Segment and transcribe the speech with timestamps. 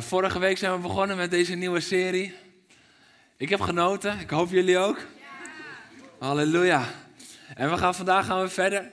[0.00, 2.34] Vorige week zijn we begonnen met deze nieuwe serie.
[3.36, 4.98] Ik heb genoten, ik hoop jullie ook.
[6.18, 6.88] Halleluja.
[7.54, 8.90] En we gaan vandaag gaan we verder.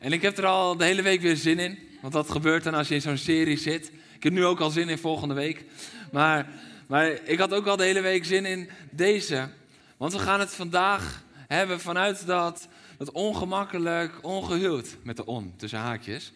[0.00, 1.78] En ik heb er al de hele week weer zin in.
[2.00, 3.92] Want dat gebeurt dan als je in zo'n serie zit.
[4.16, 5.64] Ik heb nu ook al zin in volgende week.
[6.12, 6.46] Maar,
[6.86, 9.48] maar ik had ook al de hele week zin in deze.
[9.96, 14.96] Want we gaan het vandaag hebben vanuit dat, dat ongemakkelijk, ongehuwd.
[15.02, 16.32] Met de on, tussen haakjes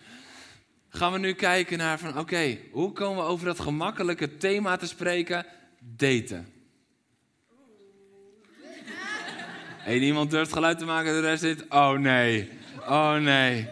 [0.94, 4.86] gaan we nu kijken naar van oké, hoe komen we over dat gemakkelijke thema te
[4.86, 5.46] spreken?
[5.78, 6.46] Daten.
[9.86, 13.68] Eén iemand durft geluid te maken, de rest zit, oh nee, oh nee.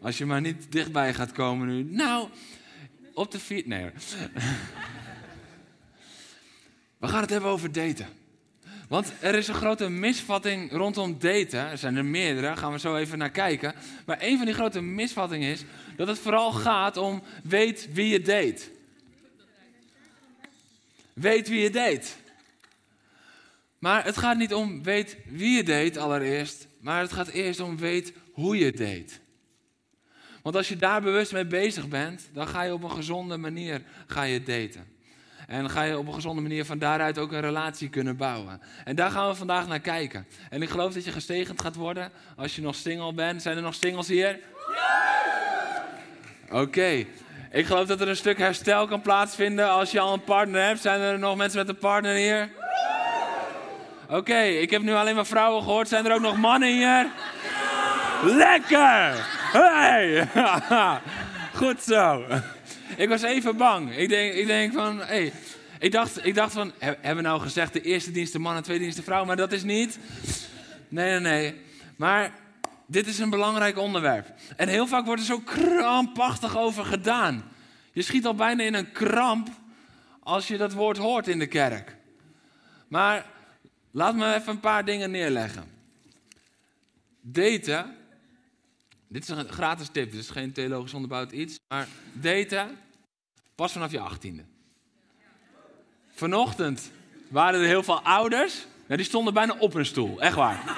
[0.00, 1.82] Als je maar niet dichtbij gaat komen nu.
[1.82, 2.28] Nou,
[3.14, 3.62] op de vier...
[3.66, 3.92] Nee hoor.
[6.98, 8.06] We gaan het hebben over daten.
[8.94, 11.70] Want er is een grote misvatting rondom daten.
[11.70, 13.74] Er zijn er meerdere, daar gaan we zo even naar kijken.
[14.06, 15.64] Maar een van die grote misvattingen is
[15.96, 18.62] dat het vooral gaat om weet wie je date.
[21.12, 22.06] Weet wie je date.
[23.78, 27.76] Maar het gaat niet om weet wie je date allereerst, maar het gaat eerst om
[27.76, 29.12] weet hoe je date.
[30.42, 33.82] Want als je daar bewust mee bezig bent, dan ga je op een gezonde manier
[34.06, 34.93] ga je daten.
[35.46, 38.60] En ga je op een gezonde manier van daaruit ook een relatie kunnen bouwen.
[38.84, 40.26] En daar gaan we vandaag naar kijken.
[40.50, 43.42] En ik geloof dat je gestegend gaat worden als je nog single bent.
[43.42, 44.38] Zijn er nog singles hier?
[46.50, 47.04] Oké.
[47.50, 50.80] Ik geloof dat er een stuk herstel kan plaatsvinden als je al een partner hebt.
[50.80, 52.50] Zijn er nog mensen met een partner hier?
[54.08, 55.88] Oké, ik heb nu alleen maar vrouwen gehoord.
[55.88, 57.08] Zijn er ook nog mannen hier?
[58.22, 59.14] Lekker!
[59.52, 60.28] Hey!
[61.60, 62.24] Goed zo.
[62.96, 63.96] Ik was even bang.
[63.96, 65.32] Ik denk, ik denk van, hey.
[65.78, 68.62] ik, dacht, ik dacht van, hebben we nou gezegd de eerste dienst de man en
[68.62, 69.24] tweede dienst de vrouw?
[69.24, 69.98] Maar dat is niet.
[70.88, 71.54] Nee, nee, nee.
[71.96, 72.32] Maar
[72.86, 74.26] dit is een belangrijk onderwerp.
[74.56, 77.44] En heel vaak wordt er zo krampachtig over gedaan.
[77.92, 79.48] Je schiet al bijna in een kramp
[80.20, 81.96] als je dat woord hoort in de kerk.
[82.88, 83.26] Maar
[83.90, 85.64] laat me even een paar dingen neerleggen.
[87.20, 87.96] Daten,
[89.14, 91.58] dit is een gratis tip, is geen theologisch onderbouwd iets.
[91.68, 92.78] Maar daten,
[93.54, 94.42] pas vanaf je achttiende.
[96.14, 96.90] Vanochtend
[97.28, 100.76] waren er heel veel ouders, die stonden bijna op hun stoel, echt waar.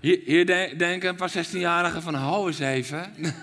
[0.00, 0.46] Hier, hier
[0.78, 3.14] denken een paar 16-jarigen van, hou eens even.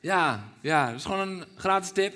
[0.00, 2.14] ja, ja, dat is gewoon een gratis tip.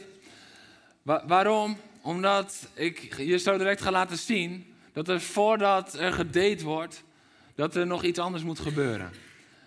[1.02, 1.76] waarom?
[2.02, 7.04] Omdat ik je zo direct ga laten zien dat er voordat er gedate wordt,
[7.54, 9.23] dat er nog iets anders moet gebeuren.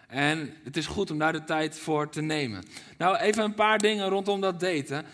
[0.08, 2.64] En het is goed om daar de tijd voor te nemen.
[2.98, 5.06] Nou, even een paar dingen rondom dat daten.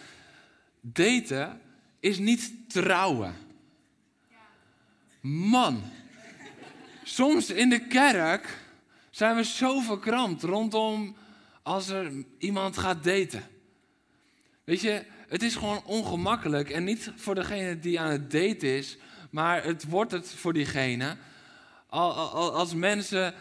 [0.82, 1.62] Daten
[2.00, 3.36] is niet trouwen.
[5.22, 5.84] Man,
[7.04, 8.58] soms in de kerk
[9.10, 11.16] zijn we zo verkrampt rondom
[11.62, 13.44] als er iemand gaat daten.
[14.64, 16.70] Weet je, het is gewoon ongemakkelijk.
[16.70, 18.98] En niet voor degene die aan het daten is,
[19.30, 21.18] maar het wordt het voor diegene.
[21.88, 23.34] Als mensen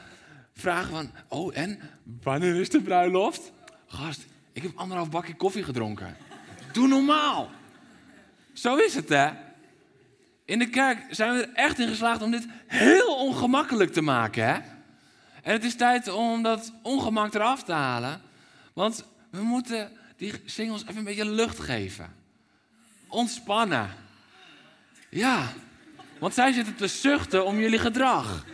[0.62, 1.80] vragen van, oh en,
[2.22, 3.52] wanneer is de bruiloft?
[3.86, 6.16] Gast, ik heb anderhalf bakje koffie gedronken.
[6.72, 7.50] Doe normaal.
[8.52, 9.30] Zo is het, hè?
[10.44, 14.46] In de kerk zijn we er echt in geslaagd om dit heel ongemakkelijk te maken,
[14.46, 14.54] hè?
[15.42, 18.20] En het is tijd om dat ongemak eraf te halen.
[18.72, 22.14] Want we moeten die singles even een beetje lucht geven.
[23.08, 23.90] Ontspannen.
[25.08, 25.52] Ja,
[26.18, 28.44] want zij zitten te zuchten om jullie gedrag.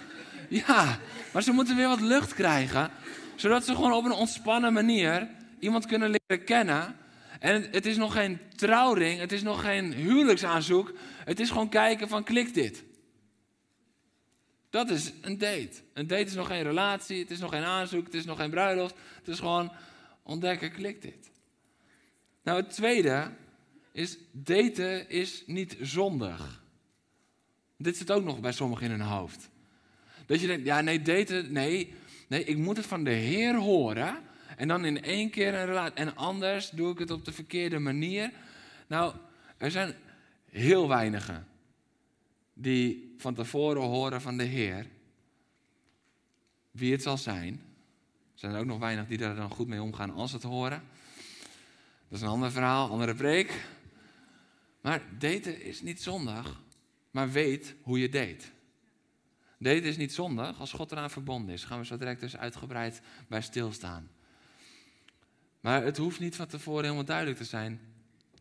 [0.48, 0.98] Ja,
[1.38, 2.90] maar ze moeten weer wat lucht krijgen.
[3.36, 5.28] Zodat ze gewoon op een ontspannen manier
[5.58, 6.96] iemand kunnen leren kennen.
[7.40, 10.92] En het is nog geen trouwring, het is nog geen huwelijksaanzoek.
[11.24, 12.84] Het is gewoon kijken van klikt dit.
[14.70, 15.72] Dat is een date.
[15.92, 18.50] Een date is nog geen relatie, het is nog geen aanzoek, het is nog geen
[18.50, 18.94] bruiloft.
[19.18, 19.72] Het is gewoon
[20.22, 21.30] ontdekken, klikt dit.
[22.42, 23.30] Nou, het tweede
[23.92, 26.62] is, daten is niet zondig.
[27.76, 29.50] Dit zit ook nog bij sommigen in hun hoofd.
[30.28, 31.94] Dat je denkt, ja nee, daten, nee,
[32.26, 34.16] nee, ik moet het van de Heer horen.
[34.56, 35.94] En dan in één keer een relatie.
[35.94, 38.30] En anders doe ik het op de verkeerde manier.
[38.86, 39.14] Nou,
[39.56, 39.94] er zijn
[40.50, 41.46] heel weinigen
[42.54, 44.86] die van tevoren horen van de Heer
[46.70, 47.52] wie het zal zijn.
[48.32, 50.44] Er zijn er ook nog weinig die daar dan goed mee omgaan als ze het
[50.44, 50.82] horen.
[52.08, 53.64] Dat is een ander verhaal, andere preek.
[54.80, 56.62] Maar daten is niet zondag,
[57.10, 58.44] maar weet hoe je date.
[59.58, 61.64] Daten is niet zondag als God eraan verbonden is.
[61.64, 64.10] Gaan we zo direct dus uitgebreid bij stilstaan.
[65.60, 67.80] Maar het hoeft niet van tevoren helemaal duidelijk te zijn.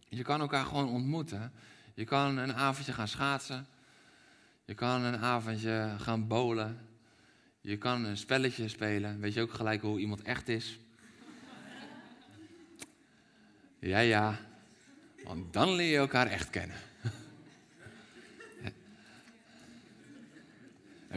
[0.10, 1.52] Je kan elkaar gewoon ontmoeten.
[1.94, 3.68] Je kan een avondje gaan schaatsen.
[4.66, 6.80] Je kan een avondje gaan bowlen.
[7.62, 9.20] Je kan een spelletje spelen.
[9.20, 10.80] Weet je ook gelijk hoe iemand echt is?
[13.80, 14.40] Ja, ja.
[15.24, 16.78] Want dan leer je elkaar echt kennen.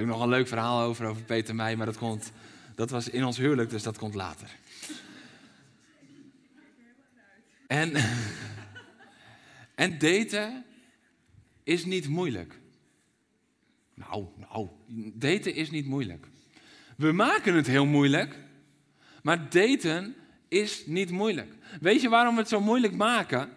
[0.00, 2.32] Ik heb nog een leuk verhaal over, over Peter Meij, maar dat, komt,
[2.74, 4.48] dat was in ons huwelijk, dus dat komt later.
[7.66, 7.92] En,
[9.84, 10.64] en daten
[11.64, 12.58] is niet moeilijk.
[13.94, 14.68] Nou, nou,
[15.14, 16.26] daten is niet moeilijk.
[16.96, 18.38] We maken het heel moeilijk,
[19.22, 20.14] maar daten
[20.48, 21.54] is niet moeilijk.
[21.80, 23.50] Weet je waarom we het zo moeilijk maken?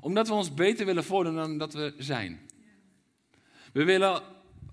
[0.00, 2.40] Omdat we ons beter willen voordoen dan dat we zijn.
[3.72, 4.22] We willen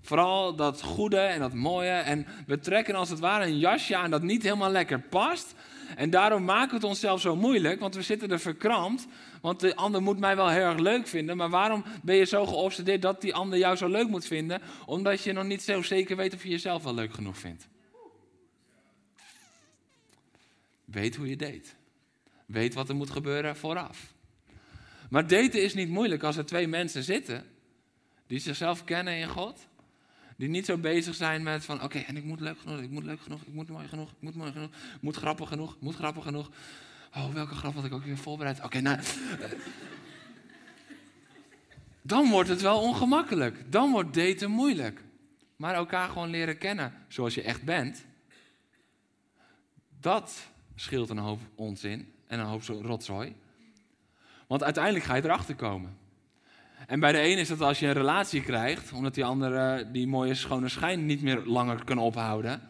[0.00, 1.90] vooral dat goede en dat mooie.
[1.90, 5.54] En we trekken als het ware een jasje aan dat niet helemaal lekker past.
[5.96, 9.06] En daarom maken we het onszelf zo moeilijk, want we zitten er verkrampt.
[9.40, 11.36] Want de ander moet mij wel heel erg leuk vinden.
[11.36, 14.60] Maar waarom ben je zo geobsedeerd dat die ander jou zo leuk moet vinden?
[14.86, 17.68] Omdat je nog niet zo zeker weet of je jezelf wel leuk genoeg vindt.
[20.84, 21.68] Weet hoe je date.
[22.46, 24.14] Weet wat er moet gebeuren vooraf.
[25.10, 27.44] Maar daten is niet moeilijk als er twee mensen zitten
[28.26, 29.68] die zichzelf kennen in God.
[30.40, 33.04] Die niet zo bezig zijn met van oké, en ik moet leuk genoeg, ik moet
[33.04, 34.70] leuk genoeg, ik moet mooi genoeg, ik moet mooi genoeg,
[35.00, 36.50] moet grappig genoeg, ik moet grappig genoeg.
[37.14, 38.64] Oh, welke grap had ik ook weer voorbereid?
[38.64, 38.98] Oké, nou.
[42.02, 43.72] Dan wordt het wel ongemakkelijk.
[43.72, 45.02] Dan wordt daten moeilijk.
[45.56, 48.04] Maar elkaar gewoon leren kennen zoals je echt bent.
[50.00, 53.34] Dat scheelt een hoop onzin en een hoop rotzooi.
[54.46, 55.98] Want uiteindelijk ga je erachter komen.
[56.90, 60.06] En bij de een is dat als je een relatie krijgt, omdat die andere die
[60.06, 62.68] mooie schone schijn niet meer langer kan ophouden.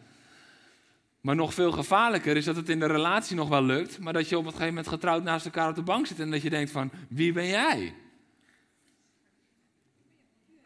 [1.21, 4.29] Maar nog veel gevaarlijker is dat het in de relatie nog wel lukt, maar dat
[4.29, 6.49] je op een gegeven moment getrouwd naast elkaar op de bank zit en dat je
[6.49, 7.95] denkt van, wie ben jij?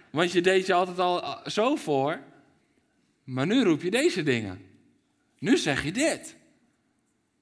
[0.10, 2.20] Want je deed je altijd al zo voor,
[3.24, 4.62] maar nu roep je deze dingen.
[5.40, 6.36] Nu zeg je dit.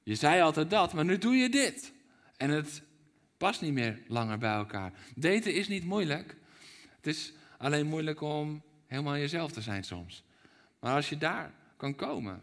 [0.04, 1.94] Je zei altijd dat, maar nu doe je dit.
[2.38, 2.83] En het
[3.44, 4.94] past niet meer langer bij elkaar.
[5.16, 6.36] Daten is niet moeilijk.
[6.95, 10.24] Het is alleen moeilijk om helemaal jezelf te zijn soms.
[10.80, 12.40] Maar als je daar kan komen,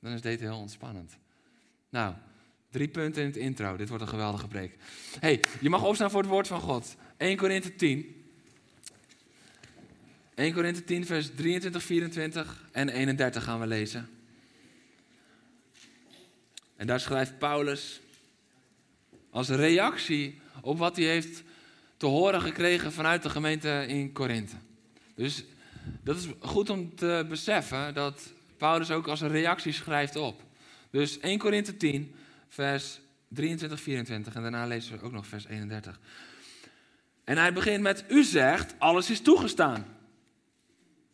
[0.00, 1.18] dan is daten heel ontspannend.
[1.88, 2.14] Nou,
[2.70, 3.76] drie punten in het intro.
[3.76, 4.76] Dit wordt een geweldige preek.
[5.20, 6.96] hey, je mag opstaan voor het woord van God.
[7.16, 8.24] 1 Korinthe 10.
[10.34, 14.08] 1 Korinthe 10, vers 23, 24 en 31 gaan we lezen.
[16.76, 18.00] En daar schrijft Paulus
[19.30, 21.42] als reactie op wat hij heeft
[21.96, 24.56] te horen gekregen vanuit de gemeente in Korinthe.
[25.14, 25.44] Dus
[26.02, 30.42] dat is goed om te beseffen dat Paulus ook als een reactie schrijft op.
[30.90, 32.14] Dus 1 Korinthe 10,
[32.48, 36.00] vers 23, 24 en daarna lezen we ook nog vers 31.
[37.24, 39.86] En hij begint met, u zegt, alles is toegestaan.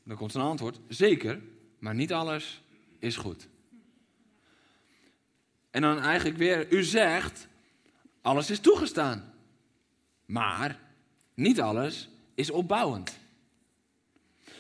[0.03, 1.41] Dan komt zijn antwoord, zeker,
[1.79, 2.63] maar niet alles
[2.99, 3.49] is goed.
[5.71, 7.49] En dan eigenlijk weer, u zegt,
[8.21, 9.30] alles is toegestaan.
[10.31, 10.79] Maar
[11.35, 13.19] niet alles is opbouwend.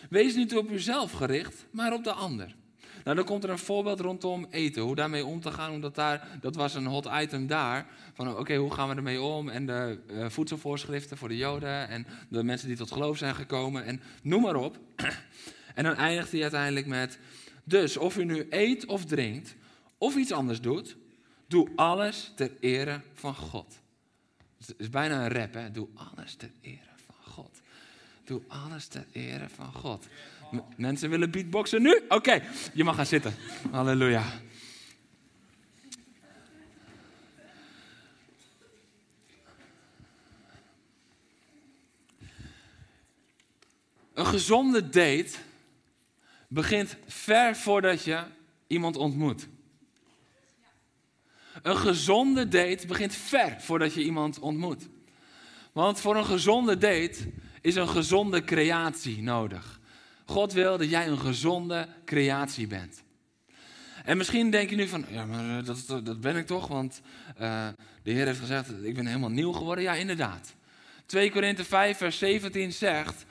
[0.09, 2.55] Wees niet op uzelf gericht, maar op de ander.
[3.05, 6.29] Nou, dan komt er een voorbeeld rondom eten, hoe daarmee om te gaan, omdat daar,
[6.41, 7.87] dat was een hot item daar.
[8.13, 9.49] Van oké, hoe gaan we ermee om?
[9.49, 13.85] En de uh, voedselvoorschriften voor de Joden en de mensen die tot geloof zijn gekomen
[13.85, 14.79] en noem maar op.
[15.75, 17.19] En dan eindigt hij uiteindelijk met,
[17.65, 19.57] dus of u nu eet of drinkt
[19.99, 20.97] of iets anders doet,
[21.47, 23.81] Doe alles ter ere van God.
[24.67, 25.71] Het is bijna een rap, hè?
[25.71, 27.61] Doe alles ter ere van God.
[28.25, 30.07] Doe alles ter ere van God.
[30.77, 32.01] mensen willen beatboxen nu?
[32.09, 32.43] Oké,
[32.75, 33.35] je mag gaan zitten.
[33.71, 34.25] Halleluja.
[44.15, 45.31] Een gezonde date
[46.49, 48.23] begint ver voordat je
[48.67, 49.49] iemand ontmoet.
[51.63, 54.89] Een gezonde date begint ver voordat je iemand ontmoet.
[55.73, 59.81] Want voor een gezonde date is een gezonde creatie nodig.
[60.25, 63.03] God wil dat jij een gezonde creatie bent.
[64.05, 67.01] En misschien denk je nu van, ja, maar eh, dat, dat ben ik toch, want
[67.41, 67.69] uh,
[68.03, 69.85] de Heer heeft gezegd, ik ben helemaal nieuw geworden.
[69.85, 70.55] Ja, inderdaad.
[71.07, 73.25] 2 Korinthe 5, vers 17 zegt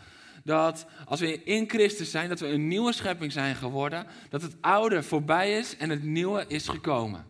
[0.43, 4.55] dat als we in Christus zijn, dat we een nieuwe schepping zijn geworden, dat het
[4.61, 7.25] oude voorbij is en het nieuwe is gekomen.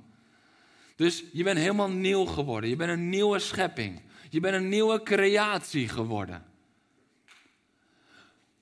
[0.99, 2.69] Dus je bent helemaal nieuw geworden.
[2.69, 4.01] Je bent een nieuwe schepping.
[4.29, 6.45] Je bent een nieuwe creatie geworden.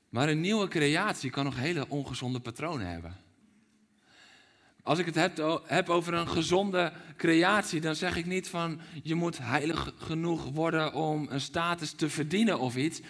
[0.09, 3.15] Maar een nieuwe creatie kan nog hele ongezonde patronen hebben.
[4.83, 5.15] Als ik het
[5.65, 10.93] heb, over een gezonde creatie, dan zeg ik niet van je moet heilig genoeg worden
[10.93, 13.01] om een status te verdienen of iets.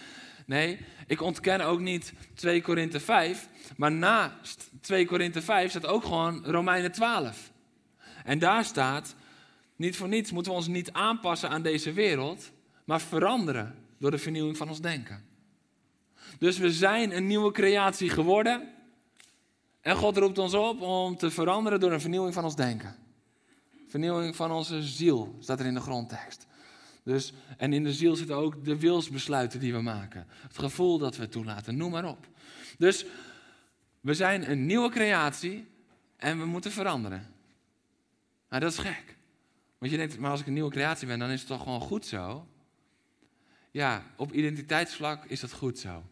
[0.46, 6.02] Nee, ik ontken ook niet 2 Korinthe 5, maar naast 2 Korinthe 5 staat ook
[6.02, 7.50] gewoon Romeinen 12.
[8.24, 9.16] En daar staat,
[9.78, 12.50] niet voor niets moeten we ons niet aanpassen aan deze wereld,
[12.84, 15.24] maar veranderen door de vernieuwing van ons denken.
[16.38, 18.68] Dus we zijn een nieuwe creatie geworden.
[19.80, 22.96] En God roept ons op om te veranderen door een vernieuwing van ons denken.
[23.88, 26.46] Vernieuwing van onze ziel, staat er in de grondtekst.
[27.04, 30.26] Dus, en in de ziel zitten ook de wilsbesluiten die we maken.
[30.28, 32.28] Het gevoel dat we toelaten, noem maar op.
[32.78, 33.06] Dus
[34.00, 35.66] we zijn een nieuwe creatie
[36.16, 37.26] en we moeten veranderen.
[38.48, 39.17] Nou, dat is gek.
[39.78, 41.80] Want je denkt, maar als ik een nieuwe creatie ben, dan is het toch gewoon
[41.80, 42.46] goed zo?
[43.70, 46.02] Ja, op identiteitsvlak is dat goed zo.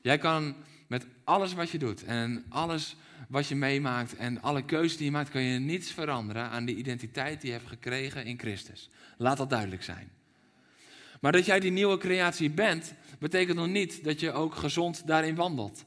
[0.00, 0.54] Jij kan
[0.86, 2.96] met alles wat je doet en alles
[3.28, 6.74] wat je meemaakt en alle keuzes die je maakt, kan je niets veranderen aan de
[6.74, 8.90] identiteit die je hebt gekregen in Christus.
[9.16, 10.10] Laat dat duidelijk zijn.
[11.20, 15.34] Maar dat jij die nieuwe creatie bent, betekent nog niet dat je ook gezond daarin
[15.34, 15.84] wandelt.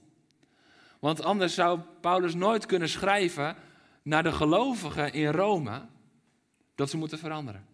[1.00, 3.56] Want anders zou Paulus nooit kunnen schrijven
[4.02, 5.82] naar de gelovigen in Rome
[6.78, 7.66] dat ze moeten veranderen.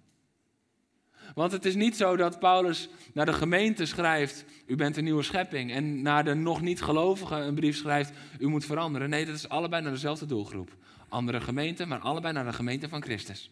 [1.35, 5.23] Want het is niet zo dat Paulus naar de gemeente schrijft, u bent een nieuwe
[5.23, 9.09] schepping, en naar de nog niet gelovigen een brief schrijft, u moet veranderen.
[9.09, 10.75] Nee, dat is allebei naar dezelfde doelgroep.
[11.09, 13.51] Andere gemeente, maar allebei naar de gemeente van Christus.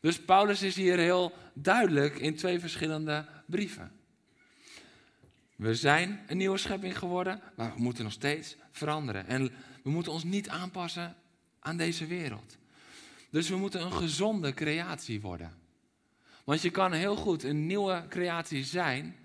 [0.00, 3.92] Dus Paulus is hier heel duidelijk in twee verschillende brieven.
[5.56, 9.26] We zijn een nieuwe schepping geworden, maar we moeten nog steeds veranderen.
[9.26, 9.50] En
[9.82, 11.16] we moeten ons niet aanpassen
[11.60, 12.56] aan deze wereld.
[13.30, 15.56] Dus we moeten een gezonde creatie worden.
[16.44, 19.16] Want je kan heel goed een nieuwe creatie zijn,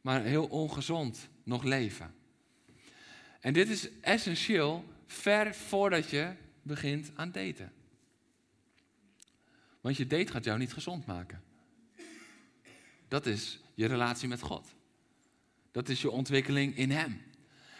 [0.00, 2.14] maar heel ongezond nog leven.
[3.40, 7.72] En dit is essentieel ver voordat je begint aan daten.
[9.80, 11.42] Want je date gaat jou niet gezond maken.
[13.08, 14.74] Dat is je relatie met God.
[15.72, 17.22] Dat is je ontwikkeling in Hem.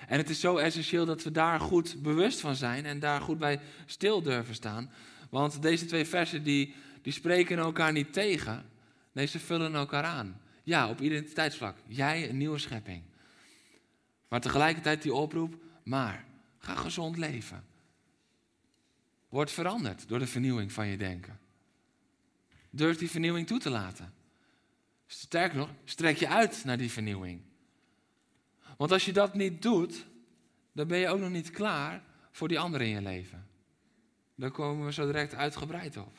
[0.09, 3.39] En het is zo essentieel dat we daar goed bewust van zijn en daar goed
[3.39, 4.91] bij stil durven staan.
[5.35, 8.71] Want deze twee versen die die spreken elkaar niet tegen.
[9.13, 10.41] Nee, ze vullen elkaar aan.
[10.63, 11.77] Ja, op identiteitsvlak.
[11.87, 13.03] Jij een nieuwe schepping.
[14.29, 16.25] Maar tegelijkertijd die oproep, maar
[16.59, 17.65] ga gezond leven.
[19.29, 21.39] Word veranderd door de vernieuwing van je denken.
[22.71, 24.15] Durf die vernieuwing toe te laten.
[25.07, 27.41] Sterker nog, strek je uit naar die vernieuwing.
[28.77, 30.07] Want als je dat niet doet,
[30.73, 33.53] dan ben je ook nog niet klaar voor die anderen in je leven.
[34.35, 36.17] Daar komen we zo direct uitgebreid op.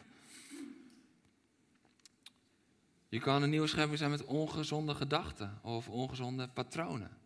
[3.10, 7.18] Je kan een nieuwe schepping zijn met ongezonde gedachten of ongezonde patronen.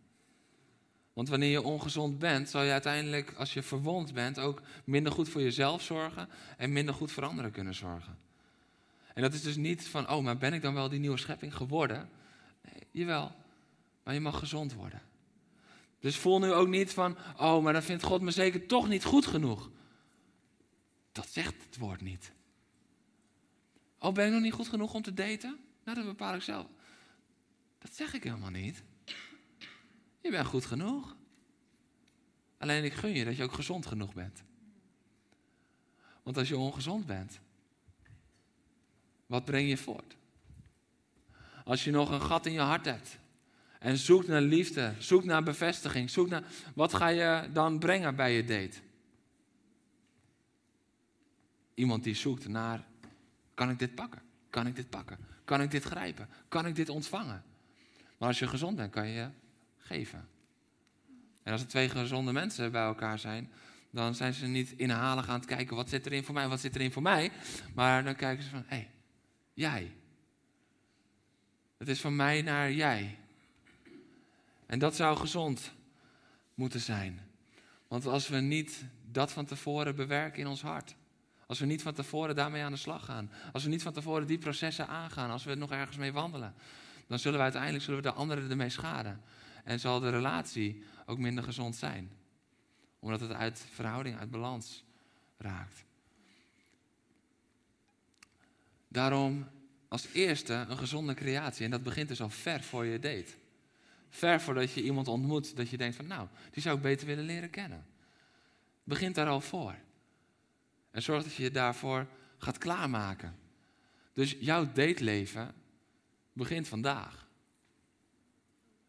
[1.12, 5.28] Want wanneer je ongezond bent, zal je uiteindelijk, als je verwond bent, ook minder goed
[5.28, 8.18] voor jezelf zorgen en minder goed voor anderen kunnen zorgen.
[9.14, 11.56] En dat is dus niet van, oh, maar ben ik dan wel die nieuwe schepping
[11.56, 12.08] geworden?
[12.62, 13.32] Nee, jawel,
[14.02, 15.02] maar je mag gezond worden.
[16.00, 19.04] Dus voel nu ook niet van, oh, maar dan vindt God me zeker toch niet
[19.04, 19.70] goed genoeg.
[21.12, 22.32] Dat zegt het woord niet.
[23.98, 25.58] Oh, ben ik nog niet goed genoeg om te daten?
[25.84, 26.66] Nou, dat bepaal ik zelf.
[27.78, 28.82] Dat zeg ik helemaal niet.
[30.20, 31.16] Je bent goed genoeg.
[32.58, 34.42] Alleen ik gun je dat je ook gezond genoeg bent.
[36.22, 37.40] Want als je ongezond bent,
[39.26, 40.16] wat breng je voort?
[41.64, 43.18] Als je nog een gat in je hart hebt
[43.78, 46.44] en zoekt naar liefde, zoekt naar bevestiging, zoekt naar.
[46.74, 48.78] Wat ga je dan brengen bij je date?
[51.80, 52.84] Iemand die zoekt naar:
[53.54, 54.22] kan ik dit pakken?
[54.50, 55.18] Kan ik dit pakken?
[55.44, 56.28] Kan ik dit grijpen?
[56.48, 57.42] Kan ik dit ontvangen?
[58.18, 59.28] Maar als je gezond bent, kan je
[59.78, 60.28] geven.
[61.42, 63.50] En als er twee gezonde mensen bij elkaar zijn,
[63.90, 66.74] dan zijn ze niet inhalig aan het kijken wat zit erin voor mij, wat zit
[66.74, 67.32] erin voor mij.
[67.74, 68.90] Maar dan kijken ze van, hé, hey,
[69.54, 69.92] jij.
[71.78, 73.18] Het is van mij naar jij.
[74.66, 75.72] En dat zou gezond
[76.54, 77.20] moeten zijn.
[77.88, 80.94] Want als we niet dat van tevoren bewerken in ons hart,
[81.50, 83.30] als we niet van tevoren daarmee aan de slag gaan.
[83.52, 85.30] Als we niet van tevoren die processen aangaan.
[85.30, 86.54] Als we nog ergens mee wandelen.
[87.06, 89.20] Dan zullen we uiteindelijk zullen we de anderen ermee schaden.
[89.64, 92.10] En zal de relatie ook minder gezond zijn.
[92.98, 94.84] Omdat het uit verhouding, uit balans
[95.38, 95.84] raakt.
[98.88, 99.48] Daarom
[99.88, 101.64] als eerste een gezonde creatie.
[101.64, 103.32] En dat begint dus al ver voor je date.
[104.08, 107.24] Ver voordat je iemand ontmoet dat je denkt van nou, die zou ik beter willen
[107.24, 107.86] leren kennen.
[108.84, 109.74] Begint daar al voor.
[110.90, 112.06] En zorg dat je je daarvoor
[112.38, 113.36] gaat klaarmaken.
[114.12, 115.54] Dus jouw dateleven
[116.32, 117.28] begint vandaag.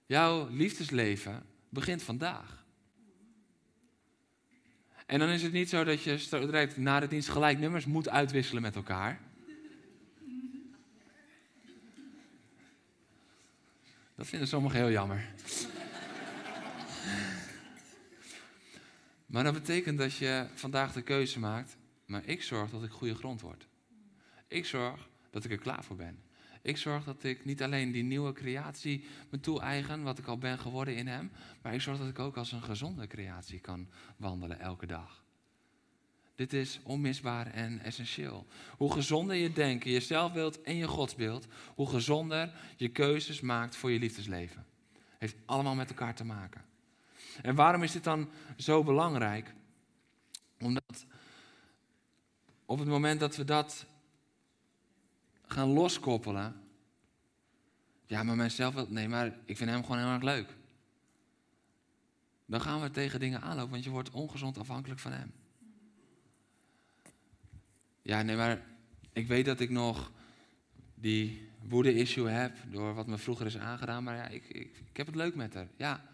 [0.06, 2.66] Jouw liefdesleven begint vandaag.
[5.06, 8.10] En dan is het niet zo dat je direct na de dienst gelijk nummers moet
[8.10, 9.20] uitwisselen met elkaar.
[14.16, 15.34] Dat vinden sommigen heel jammer.
[19.26, 21.78] Maar dat betekent dat je vandaag de keuze maakt.
[22.12, 23.68] Maar ik zorg dat ik goede grond word.
[24.48, 26.20] Ik zorg dat ik er klaar voor ben.
[26.62, 30.60] Ik zorg dat ik niet alleen die nieuwe creatie me toe-eigen, wat ik al ben
[30.60, 34.60] geworden in Hem, maar ik zorg dat ik ook als een gezonde creatie kan wandelen
[34.60, 35.24] elke dag.
[36.36, 38.48] Dit is onmisbaar en essentieel.
[38.78, 43.92] Hoe gezonder je denken, je zelfbeeld en je godsbeeld, hoe gezonder je keuzes maakt voor
[43.92, 44.66] je liefdesleven.
[45.18, 46.66] Heeft allemaal met elkaar te maken.
[47.42, 49.54] En waarom is dit dan zo belangrijk?
[50.60, 51.06] Omdat
[52.72, 53.86] op het moment dat we dat
[55.46, 56.62] gaan loskoppelen.
[58.06, 60.56] Ja, maar mijn zelfbeeld, nee, maar ik vind hem gewoon heel erg leuk.
[62.46, 65.32] Dan gaan we tegen dingen aanlopen, want je wordt ongezond afhankelijk van hem.
[68.02, 68.62] Ja, nee, maar
[69.14, 70.12] ik weet dat ik nog
[70.96, 75.06] die woede-issue heb door wat me vroeger is aangedaan, maar ja, ik, ik, ik heb
[75.06, 75.68] het leuk met haar.
[75.76, 76.06] Ja,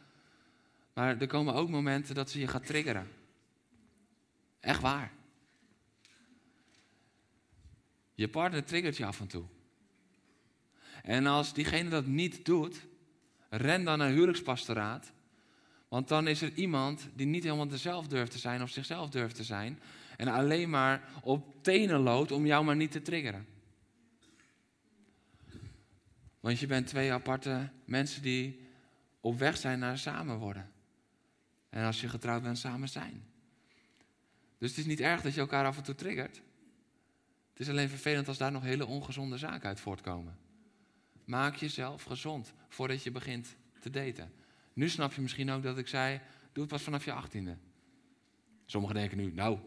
[0.94, 3.08] maar er komen ook momenten dat ze je gaat triggeren.
[4.60, 5.12] Echt waar.
[8.17, 9.43] Je partner triggert je af en toe.
[11.03, 12.86] En als diegene dat niet doet,
[13.50, 15.12] ren dan naar huwelijkspastoraat.
[15.88, 19.36] Want dan is er iemand die niet helemaal dezelfde durft te zijn of zichzelf durft
[19.36, 19.79] te zijn.
[20.17, 23.47] En alleen maar op tenen loopt om jou maar niet te triggeren.
[26.39, 28.59] Want je bent twee aparte mensen die
[29.19, 30.71] op weg zijn naar samen worden.
[31.69, 33.25] En als je getrouwd bent, samen zijn.
[34.57, 36.41] Dus het is niet erg dat je elkaar af en toe triggert.
[37.58, 40.38] Het is alleen vervelend als daar nog hele ongezonde zaken uit voortkomen.
[41.26, 44.32] Maak jezelf gezond voordat je begint te daten.
[44.74, 46.20] Nu snap je misschien ook dat ik zei,
[46.54, 47.58] doe het pas vanaf je achttiende.
[48.65, 49.58] Sommigen denken nu, nou,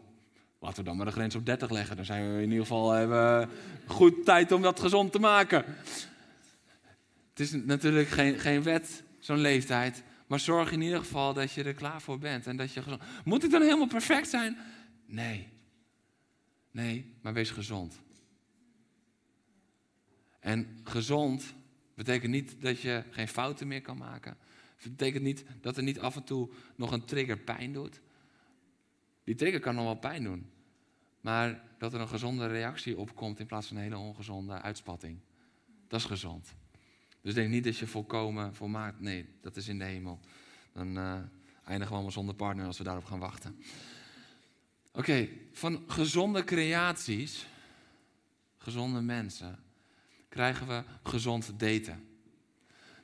[0.59, 1.95] laten we dan maar de grens op 30 leggen.
[1.95, 3.49] Dan zijn we in ieder geval hebben
[3.85, 5.65] goed tijd om dat gezond te maken.
[7.29, 10.03] Het is natuurlijk geen, geen wet, zo'n leeftijd.
[10.27, 12.47] Maar zorg in ieder geval dat je er klaar voor bent.
[12.47, 13.01] En dat je gezond...
[13.23, 14.57] Moet het dan helemaal perfect zijn?
[15.05, 15.59] Nee.
[16.71, 18.01] Nee, maar wees gezond.
[20.39, 21.53] En gezond
[21.95, 24.37] betekent niet dat je geen fouten meer kan maken.
[24.77, 28.01] Het betekent niet dat er niet af en toe nog een trigger pijn doet.
[29.23, 30.49] Die trigger kan nog wel pijn doen.
[31.21, 35.19] Maar dat er een gezonde reactie opkomt in plaats van een hele ongezonde uitspatting.
[35.87, 36.55] Dat is gezond.
[37.21, 38.99] Dus denk niet dat je volkomen volmaakt.
[38.99, 40.19] Nee, dat is in de hemel.
[40.73, 41.13] Dan uh,
[41.63, 43.55] eindigen we allemaal zonder partner als we daarop gaan wachten.
[44.93, 47.45] Oké, van gezonde creaties,
[48.57, 49.59] gezonde mensen,
[50.29, 52.07] krijgen we gezond daten.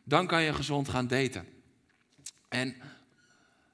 [0.04, 1.46] Dan kan je gezond gaan daten.
[2.48, 2.76] En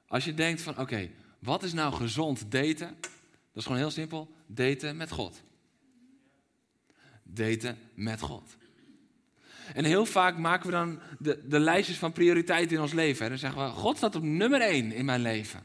[0.06, 2.96] als je denkt van oké, wat is nou gezond daten?
[3.00, 5.42] Dat is gewoon heel simpel, daten met God.
[7.22, 8.56] Daten met God.
[9.74, 13.22] En heel vaak maken we dan de, de lijstjes van prioriteiten in ons leven.
[13.24, 15.64] En dan zeggen we, God staat op nummer één in mijn leven.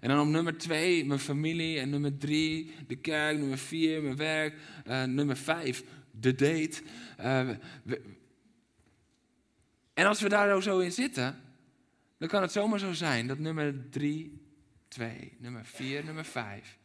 [0.00, 1.78] En dan op nummer twee mijn familie.
[1.78, 3.38] En nummer drie de kerk.
[3.38, 4.54] Nummer vier mijn werk.
[4.86, 6.82] Uh, nummer vijf de date.
[7.20, 7.48] Uh,
[9.94, 11.40] en als we daar nou zo in zitten,
[12.18, 14.40] dan kan het zomaar zo zijn dat nummer drie,
[14.88, 16.78] twee, nummer vier, nummer vijf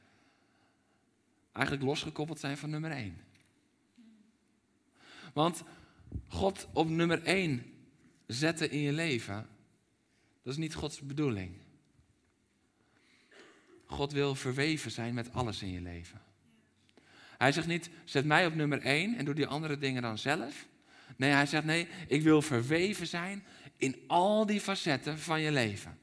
[1.56, 3.18] eigenlijk losgekoppeld zijn van nummer één.
[5.34, 5.64] Want
[6.28, 7.64] God op nummer één
[8.28, 9.48] zetten in je leven,
[10.44, 11.58] dat is niet Gods bedoeling.
[13.96, 16.22] God wil verweven zijn met alles in je leven.
[17.38, 20.68] Hij zegt niet, zet mij op nummer één en doe die andere dingen dan zelf.
[21.18, 23.44] Nee, hij zegt nee, ik wil verweven zijn
[23.78, 25.98] in al die facetten van je leven.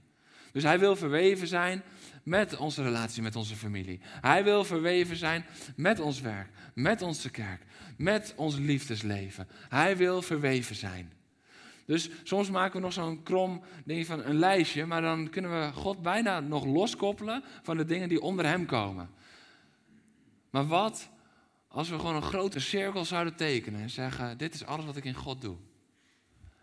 [0.52, 1.83] Dus hij wil verweven zijn
[2.22, 4.00] met onze relatie met onze familie.
[4.05, 5.44] Hij wil verweven zijn
[5.76, 7.62] met ons werk, met onze kerk,
[7.96, 9.48] met ons liefdesleven.
[9.68, 11.12] Hij wil verweven zijn.
[11.92, 15.72] Dus soms maken we nog zo'n krom ding van een lijstje, maar dan kunnen we
[15.72, 19.11] God bijna nog loskoppelen van de dingen die onder hem komen.
[20.50, 21.11] Maar wat
[21.68, 25.05] als we gewoon een grote cirkel zouden tekenen en zeggen: Dit is alles wat ik
[25.05, 25.57] in God doe.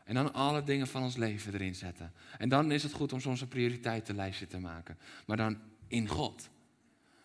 [0.04, 2.14] En dan alle dingen van ons leven erin zetten.
[2.38, 4.98] En dan is het goed om soms een prioriteitenlijstje te maken.
[5.26, 6.50] Maar dan in God.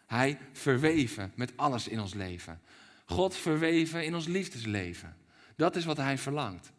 [0.06, 2.60] Hij verweven met alles in ons leven.
[3.06, 5.16] God verweven in ons liefdesleven.
[5.56, 6.72] Dat is wat hij verlangt.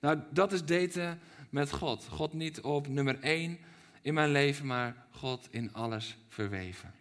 [0.00, 2.06] Nou, dat is daten met God.
[2.06, 3.58] God niet op nummer één
[4.02, 6.94] in mijn leven, maar God in alles verweven.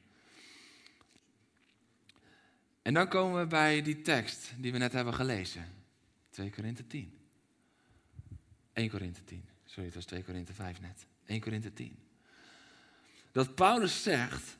[2.81, 5.65] En dan komen we bij die tekst die we net hebben gelezen.
[6.29, 7.19] 2 Korinthe 10.
[8.73, 9.43] 1 Korinthe 10.
[9.65, 11.05] Sorry, het was 2 Korinthe 5 net.
[11.25, 11.97] 1 Korinthe 10.
[13.31, 14.57] Dat Paulus zegt,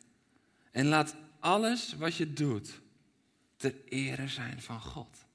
[0.72, 2.80] en laat alles wat je doet
[3.56, 5.26] ter ere zijn van God.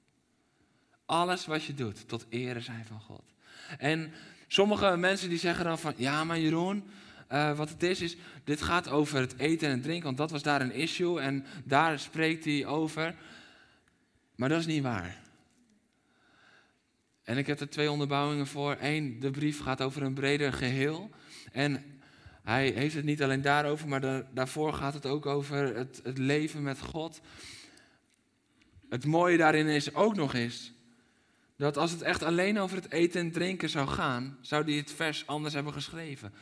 [1.05, 3.23] Alles wat je doet tot ere zijn van God.
[3.77, 4.13] En
[4.47, 6.83] sommige mensen die zeggen dan van, ja maar Jeroen,
[7.31, 10.43] uh, wat het is, is, dit gaat over het eten en drinken, want dat was
[10.43, 13.15] daar een issue en daar spreekt hij over.
[14.35, 15.23] Maar dat is niet waar.
[17.23, 18.77] En ik heb er twee onderbouwingen voor.
[18.79, 21.09] Eén, de brief gaat over een breder geheel.
[21.51, 21.83] En
[22.43, 26.63] hij heeft het niet alleen daarover, maar daarvoor gaat het ook over het, het leven
[26.63, 27.21] met God.
[28.89, 30.74] Het mooie daarin is ook nog eens
[31.57, 34.91] dat als het echt alleen over het eten en drinken zou gaan, zou hij het
[34.91, 36.33] vers anders hebben geschreven.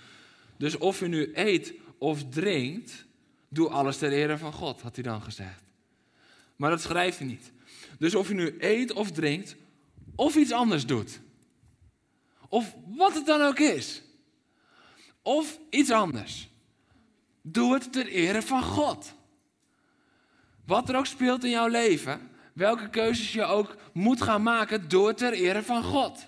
[0.57, 3.05] Dus of je nu eet of drinkt,
[3.49, 5.63] doe alles ter ere van God, had hij dan gezegd.
[6.55, 7.51] Maar dat schrijft hij niet.
[7.99, 9.55] Dus of je nu eet of drinkt,
[10.15, 11.19] of iets anders doet.
[12.49, 14.01] Of wat het dan ook is.
[15.21, 16.49] Of iets anders.
[17.41, 19.13] Doe het ter ere van God.
[20.65, 25.07] Wat er ook speelt in jouw leven, welke keuzes je ook moet gaan maken, doe
[25.07, 26.25] het ter ere van God.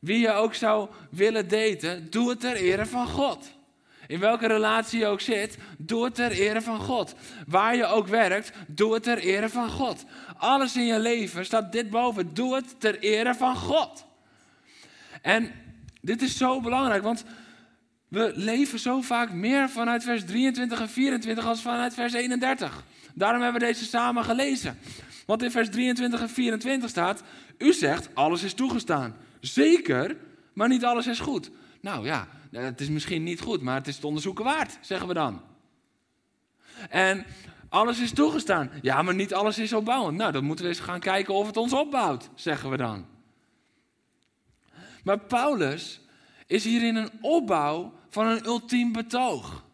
[0.00, 3.56] Wie je ook zou willen daten, doe het ter ere van God.
[4.06, 7.14] In welke relatie je ook zit, doe het ter ere van God.
[7.46, 10.04] Waar je ook werkt, doe het ter ere van God.
[10.36, 12.34] Alles in je leven staat dit boven.
[12.34, 14.04] Doe het ter ere van God.
[15.22, 15.52] En
[16.00, 17.24] dit is zo belangrijk, want
[18.08, 22.82] we leven zo vaak meer vanuit vers 23 en 24 als vanuit vers 31.
[23.14, 24.78] Daarom hebben we deze samen gelezen.
[25.28, 27.22] Want in vers 23 en 24 staat:
[27.58, 29.16] U zegt, alles is toegestaan.
[29.40, 30.16] Zeker,
[30.52, 31.50] maar niet alles is goed.
[31.80, 35.14] Nou ja, het is misschien niet goed, maar het is het onderzoeken waard, zeggen we
[35.14, 35.40] dan.
[36.88, 37.24] En
[37.68, 38.70] alles is toegestaan.
[38.82, 40.16] Ja, maar niet alles is opbouwend.
[40.16, 43.06] Nou, dan moeten we eens gaan kijken of het ons opbouwt, zeggen we dan.
[45.04, 46.00] Maar Paulus
[46.46, 49.64] is hier in een opbouw van een ultiem betoog.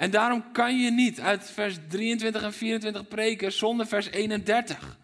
[0.00, 4.98] En daarom kan je niet uit vers 23 en 24 preken zonder vers 31.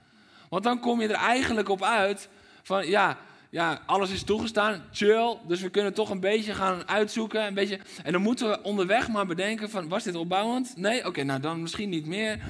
[0.48, 2.28] Want dan kom je er eigenlijk op uit
[2.62, 3.18] van ja,
[3.50, 5.36] ja, alles is toegestaan, chill.
[5.46, 7.46] Dus we kunnen toch een beetje gaan uitzoeken.
[7.46, 10.76] Een beetje, en dan moeten we onderweg maar bedenken van, was dit opbouwend?
[10.76, 11.06] Nee?
[11.06, 12.40] Oké, nou dan misschien niet meer.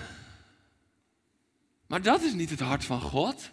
[1.87, 3.51] Maar dat is niet het hart van God.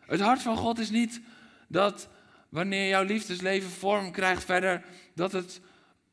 [0.00, 1.20] Het hart van God is niet
[1.68, 2.08] dat
[2.48, 5.60] wanneer jouw liefdesleven vorm krijgt verder, dat het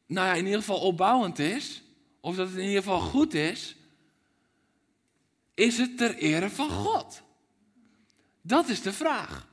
[0.05, 1.83] nou ja, in ieder geval opbouwend is.
[2.19, 3.75] Of dat het in ieder geval goed is.
[5.53, 7.21] Is het ter ere van God?
[8.41, 9.47] Dat is de vraag.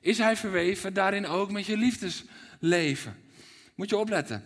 [0.00, 3.22] Is hij verweven daarin ook met je liefdesleven?
[3.74, 4.44] Moet je opletten.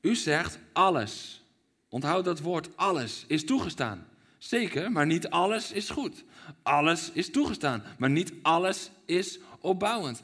[0.00, 1.42] U zegt alles.
[1.88, 4.06] Onthoud dat woord alles is toegestaan.
[4.38, 6.24] Zeker, maar niet alles is goed.
[6.62, 10.20] Alles is toegestaan, maar niet alles is opbouwend.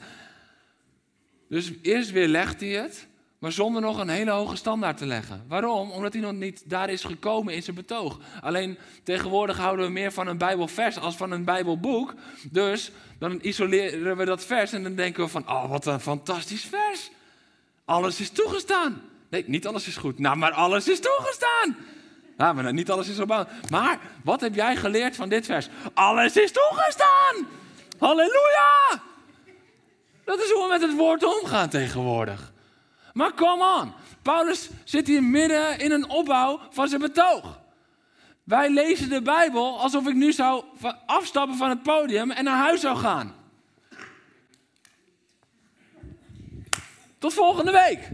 [1.49, 3.08] Dus eerst weer legt hij het,
[3.39, 5.45] maar zonder nog een hele hoge standaard te leggen.
[5.49, 5.91] Waarom?
[5.91, 8.19] Omdat hij nog niet daar is gekomen in zijn betoog.
[8.41, 12.15] Alleen tegenwoordig houden we meer van een Bijbelvers als van een Bijbelboek.
[12.51, 16.65] Dus dan isoleren we dat vers en dan denken we van, oh wat een fantastisch
[16.65, 17.11] vers.
[17.85, 19.03] Alles is toegestaan.
[19.31, 20.19] Nee, niet alles is goed.
[20.19, 21.77] Nou, maar alles is toegestaan.
[22.37, 23.71] Nou, maar niet alles is opbouwend.
[23.71, 25.69] Maar wat heb jij geleerd van dit vers?
[25.95, 27.49] Alles is toegestaan.
[27.99, 29.03] Halleluja.
[30.25, 32.53] Dat is hoe we met het woord omgaan tegenwoordig.
[33.19, 33.93] Maar come on.
[34.23, 37.61] Paulus zit hier midden in een opbouw van zijn betoog.
[38.45, 40.65] Wij lezen de Bijbel alsof ik nu zou
[41.07, 43.35] afstappen van het podium en naar huis zou gaan.
[47.19, 48.09] Tot volgende week.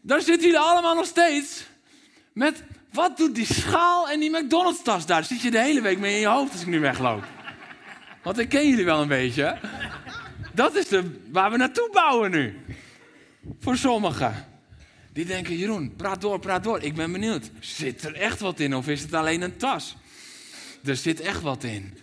[0.00, 1.66] Dan zitten jullie allemaal nog steeds
[2.32, 5.24] met wat doet die schaal en die McDonald's tas daar?
[5.24, 7.24] zit je de hele week mee in je hoofd als ik nu wegloop.
[8.22, 9.58] Want ik ken jullie wel een beetje.
[10.56, 12.60] Dat is de, waar we naartoe bouwen nu.
[13.60, 14.46] Voor sommigen.
[15.12, 16.82] Die denken, Jeroen, praat door, praat door.
[16.82, 17.50] Ik ben benieuwd.
[17.60, 19.96] Zit er echt wat in of is het alleen een tas?
[20.84, 21.98] Er zit echt wat in.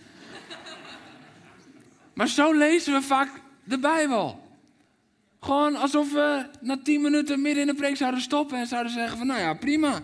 [2.14, 3.28] Maar zo lezen we vaak
[3.64, 4.56] de Bijbel.
[5.40, 9.18] Gewoon alsof we na tien minuten midden in de preek zouden stoppen en zouden zeggen
[9.18, 10.00] van, nou ja, prima.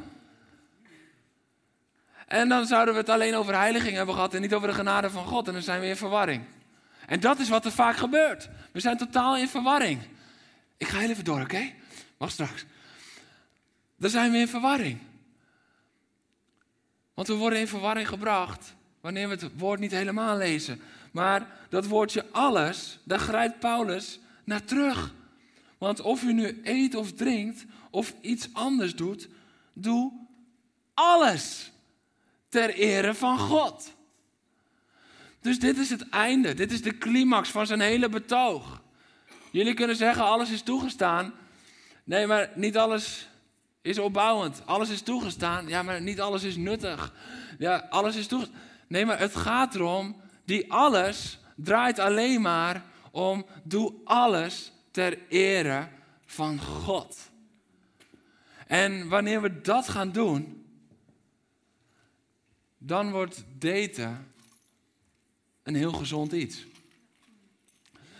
[2.26, 5.10] En dan zouden we het alleen over heiliging hebben gehad en niet over de genade
[5.10, 5.46] van God.
[5.46, 6.44] En dan zijn we in verwarring.
[7.10, 8.48] En dat is wat er vaak gebeurt.
[8.72, 10.00] We zijn totaal in verwarring.
[10.76, 11.44] Ik ga heel even door, oké?
[11.44, 11.74] Okay?
[12.16, 12.64] Wacht straks.
[13.96, 14.98] Dan zijn we in verwarring.
[17.14, 20.80] Want we worden in verwarring gebracht wanneer we het woord niet helemaal lezen.
[21.12, 25.14] Maar dat woordje alles, daar grijpt Paulus naar terug.
[25.78, 29.28] Want of u nu eet of drinkt of iets anders doet,
[29.72, 30.12] doe
[30.94, 31.72] alles
[32.48, 33.94] ter ere van God.
[35.40, 36.54] Dus dit is het einde.
[36.54, 38.82] Dit is de climax van zijn hele betoog.
[39.50, 41.32] Jullie kunnen zeggen, alles is toegestaan.
[42.04, 43.28] Nee, maar niet alles
[43.82, 44.62] is opbouwend.
[44.64, 45.68] Alles is toegestaan.
[45.68, 47.14] Ja, maar niet alles is nuttig.
[47.58, 48.58] Ja, alles is toegestaan.
[48.88, 55.88] Nee, maar het gaat erom, die alles draait alleen maar om, doe alles ter ere
[56.26, 57.30] van God.
[58.66, 60.66] En wanneer we dat gaan doen,
[62.78, 64.29] dan wordt daten
[65.74, 66.66] een heel gezond iets.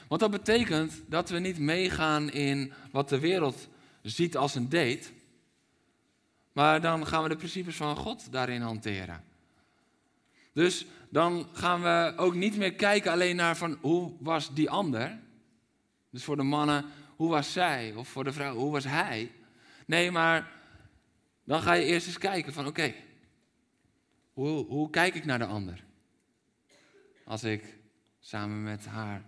[0.08, 3.68] Want dat betekent dat we niet meegaan in wat de wereld
[4.02, 5.08] ziet als een date,
[6.52, 9.24] maar dan gaan we de principes van God daarin hanteren.
[10.52, 15.18] Dus dan gaan we ook niet meer kijken alleen naar van hoe was die ander.
[16.10, 16.84] Dus voor de mannen,
[17.16, 17.94] hoe was zij?
[17.94, 19.32] Of voor de vrouw, hoe was hij?
[19.86, 20.52] Nee, maar
[21.44, 22.94] dan ga je eerst eens kijken van oké,
[24.32, 25.84] hoe, hoe kijk ik naar de ander?
[27.30, 27.78] Als ik
[28.20, 29.22] samen met haar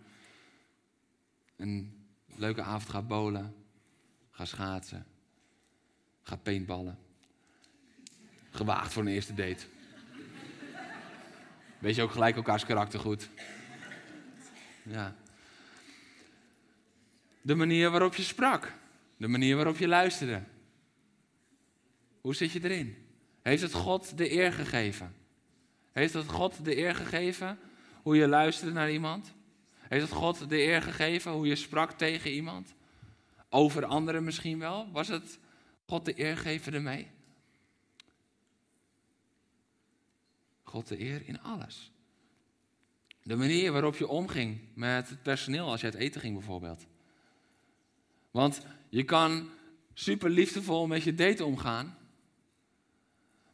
[1.57, 3.55] een leuke avond ga bowlen,
[4.31, 5.07] ga schaatsen,
[6.23, 6.99] ga paintballen.
[8.51, 9.67] Gewaagd voor een eerste date.
[11.79, 13.29] Weet je ook gelijk elkaars karakter goed.
[14.83, 15.17] Ja.
[17.41, 18.73] De manier waarop je sprak.
[19.17, 20.43] De manier waarop je luisterde.
[22.21, 23.07] Hoe zit je erin?
[23.43, 25.15] Heeft het God de eer gegeven?
[25.93, 27.59] Heeft het God de eer gegeven
[28.03, 29.33] hoe je luisterde naar iemand?
[29.89, 32.75] Heeft het God de eer gegeven hoe je sprak tegen iemand?
[33.49, 34.91] Over anderen misschien wel?
[34.93, 35.39] Was het
[35.87, 37.11] God de eer geven ermee?
[40.63, 41.91] God de eer in alles.
[43.23, 46.87] De manier waarop je omging met het personeel als je uit eten ging bijvoorbeeld.
[48.31, 49.49] Want je kan
[49.95, 51.99] super liefdevol met je date omgaan,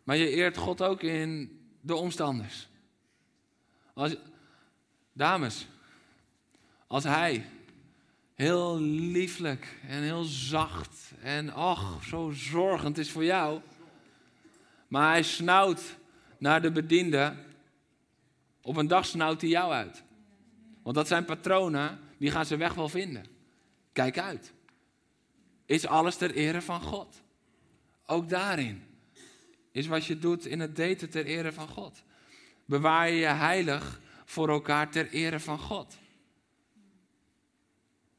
[0.05, 2.69] maar je eert God ook in de omstanders.
[3.95, 4.17] Als,
[5.19, 5.67] dames,
[6.87, 7.47] als hij
[8.35, 13.61] heel lieflijk en heel zacht en ach, zo zorgend is voor jou,
[14.89, 15.97] maar hij snauwt
[16.39, 17.35] naar de bediende,
[18.63, 20.03] op een dag snauwt hij jou uit.
[20.83, 23.27] Want dat zijn patronen, die gaan ze weg wel vinden.
[23.93, 24.53] Kijk uit.
[25.67, 27.23] Is alles ter ere van God.
[28.07, 28.83] Ook daarin
[29.73, 32.03] is wat je doet in het daten ter ere van God.
[32.65, 35.99] Bewaar je je heilig voor elkaar ter ere van God.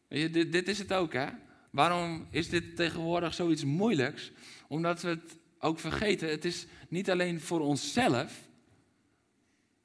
[0.08, 1.28] Dit, dit is het ook, hè?
[1.70, 4.32] Waarom is dit tegenwoordig zoiets moeilijks?
[4.68, 8.48] Omdat we het ook vergeten, het is niet alleen voor onszelf,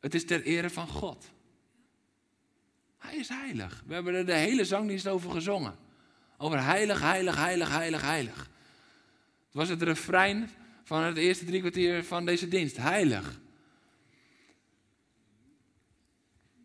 [0.01, 1.31] het is ter ere van God.
[2.99, 3.83] Hij is heilig.
[3.87, 5.77] We hebben er de hele zangdienst over gezongen.
[6.39, 8.37] Over heilig, heilig, heilig, heilig, heilig.
[9.47, 10.51] Het was het refrein
[10.85, 12.77] van het eerste drie kwartier van deze dienst.
[12.77, 13.43] Heilig.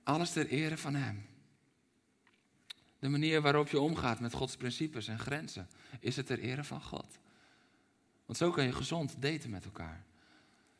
[0.10, 1.26] Alles ter ere van Hem.
[3.00, 5.70] De manier waarop je omgaat met Gods principes en grenzen,
[6.00, 7.20] is het ter ere van God.
[8.26, 10.06] Want zo kan je gezond daten met elkaar.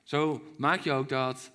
[0.04, 1.52] Zo maak je ook dat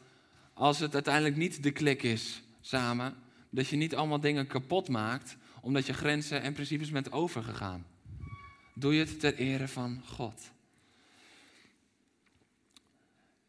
[0.52, 3.14] als het uiteindelijk niet de klik is samen,
[3.50, 7.86] dat je niet allemaal dingen kapot maakt omdat je grenzen en principes bent overgegaan.
[8.74, 10.50] Doe je het ter ere van God.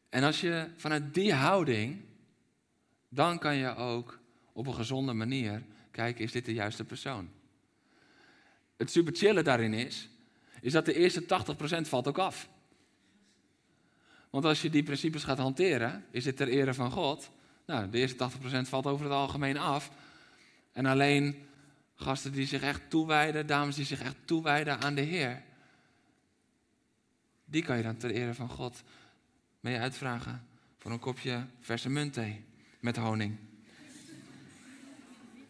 [0.10, 2.02] En als je vanuit die houding,
[3.16, 4.20] dan kan je ook
[4.54, 7.30] op een gezonde manier kijken, is dit de juiste persoon?
[8.78, 10.10] Het super chillen daarin is,
[10.62, 12.50] is dat de eerste 80% valt ook af.
[14.30, 17.30] Want als je die principes gaat hanteren, is dit ter ere van God.
[17.66, 19.92] Nou, de eerste 80% valt over het algemeen af.
[20.72, 21.48] En alleen
[21.96, 25.44] gasten die zich echt toewijden, dames die zich echt toewijden aan de Heer,
[27.46, 28.84] die kan je dan ter ere van God
[29.60, 30.48] mee uitvragen
[30.78, 32.44] voor een kopje verse muntthee
[32.86, 33.38] met honing.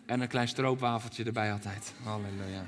[0.05, 1.93] En een klein stroopwafeltje erbij altijd.
[2.03, 2.65] Halleluja.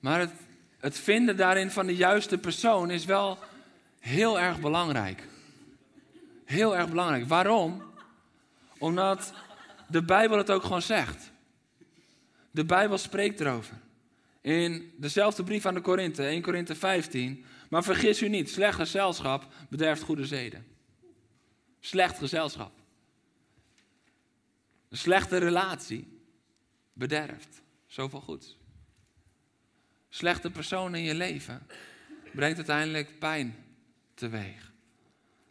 [0.00, 0.30] Maar het,
[0.78, 3.38] het vinden daarin van de juiste persoon is wel
[4.00, 5.28] heel erg belangrijk.
[6.44, 7.28] Heel erg belangrijk.
[7.28, 7.82] Waarom?
[8.78, 9.32] Omdat
[9.88, 11.30] de Bijbel het ook gewoon zegt.
[12.50, 13.74] De Bijbel spreekt erover.
[14.40, 17.44] In dezelfde brief aan de Korinthe, 1 Korinthe 15.
[17.68, 20.70] Maar vergis u niet, slecht gezelschap bederft goede zeden.
[21.80, 22.72] Slecht gezelschap.
[24.88, 26.20] Een slechte relatie
[26.92, 28.56] bederft zoveel goeds.
[30.08, 31.66] Slechte persoon in je leven
[32.32, 33.56] brengt uiteindelijk pijn
[34.14, 34.72] teweeg.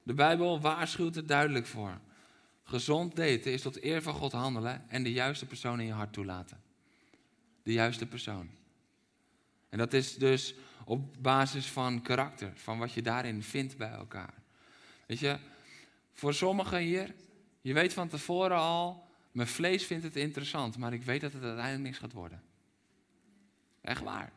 [0.04, 2.00] De Bijbel waarschuwt er duidelijk voor.
[2.64, 6.14] Gezond daten is tot eer van God handelen en de juiste persoon in je hart
[6.14, 6.62] toelaten.
[7.64, 8.50] De juiste persoon.
[9.70, 14.34] En dat is dus op basis van karakter, van wat je daarin vindt bij elkaar.
[15.06, 15.38] Weet je,
[16.20, 17.16] Voor sommigen hier,
[17.62, 21.44] je weet van tevoren al, mijn vlees vindt het interessant, maar ik weet dat het
[21.44, 22.44] uiteindelijk niks gaat worden.
[23.82, 24.32] Echt waar.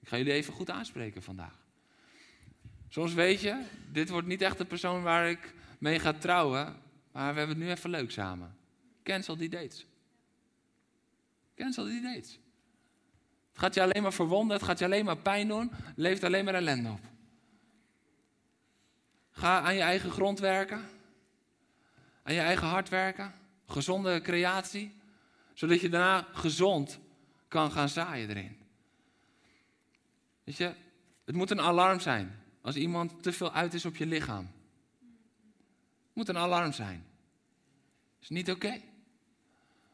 [0.00, 1.58] Ik ga jullie even goed aanspreken vandaag.
[2.88, 6.64] Soms weet je, dit wordt niet echt de persoon waar ik mee ga trouwen,
[7.12, 8.56] maar we hebben het nu even leuk samen.
[9.02, 9.86] Cancel die dates.
[11.54, 12.38] Cancel die dates.
[13.48, 16.44] Het gaat je alleen maar verwonden, het gaat je alleen maar pijn doen, levert alleen
[16.44, 17.00] maar ellende op.
[19.30, 20.84] Ga aan je eigen grond werken,
[22.22, 23.34] aan je eigen hart werken,
[23.66, 24.92] gezonde creatie,
[25.54, 26.98] zodat je daarna gezond
[27.48, 28.56] kan gaan zaaien erin.
[30.44, 30.74] Weet je,
[31.24, 34.50] het moet een alarm zijn als iemand te veel uit is op je lichaam.
[36.06, 37.06] Het moet een alarm zijn.
[38.20, 38.80] Is niet oké.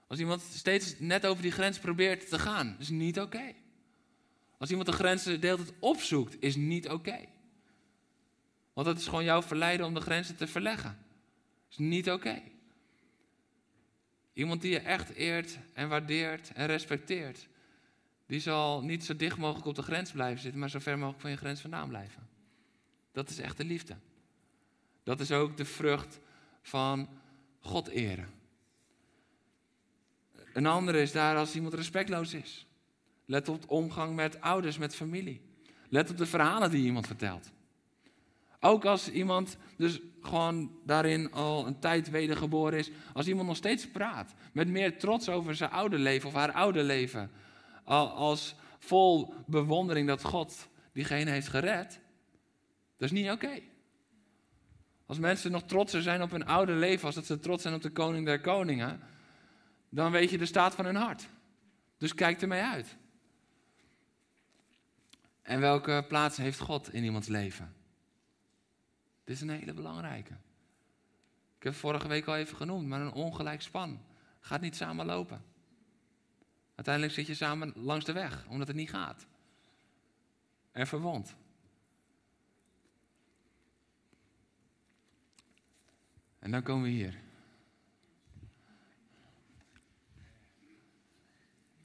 [0.06, 3.54] Als iemand steeds net over die grens probeert te gaan, is niet oké.
[4.58, 7.18] Als iemand de grenzen deelt opzoekt, is niet oké.
[8.72, 10.98] Want dat is gewoon jouw verleiden om de grenzen te verleggen.
[11.70, 12.42] Is niet oké.
[14.33, 17.48] Iemand die je echt eert en waardeert en respecteert,
[18.26, 21.20] die zal niet zo dicht mogelijk op de grens blijven zitten, maar zo ver mogelijk
[21.20, 22.28] van je grens vandaan blijven.
[23.12, 23.96] Dat is echte liefde.
[25.02, 26.20] Dat is ook de vrucht
[26.62, 27.09] van
[27.61, 28.28] God eren.
[30.52, 32.66] Een andere is daar als iemand respectloos is.
[33.24, 35.40] Let op de omgang met ouders, met familie.
[35.88, 37.50] Let op de verhalen die iemand vertelt.
[38.60, 42.90] Ook als iemand dus gewoon daarin al een tijd wedergeboren is.
[43.12, 46.82] Als iemand nog steeds praat met meer trots over zijn oude leven of haar oude
[46.82, 47.30] leven.
[47.84, 52.00] Als vol bewondering dat God diegene heeft gered.
[52.96, 53.60] Dat is niet oké.
[55.06, 57.82] Als mensen nog trotser zijn op hun oude leven als dat ze trots zijn op
[57.82, 59.00] de koning der koningen.
[59.88, 61.28] Dan weet je de staat van hun hart.
[61.98, 62.96] Dus kijk ermee uit.
[65.42, 67.77] En welke plaats heeft God in iemands leven?
[69.28, 70.32] Dit is een hele belangrijke.
[71.56, 74.00] Ik heb het vorige week al even genoemd, maar een ongelijk span
[74.40, 75.44] gaat niet samen lopen.
[76.74, 79.26] Uiteindelijk zit je samen langs de weg, omdat het niet gaat.
[80.72, 81.34] En verwond.
[86.38, 87.18] En dan komen we hier.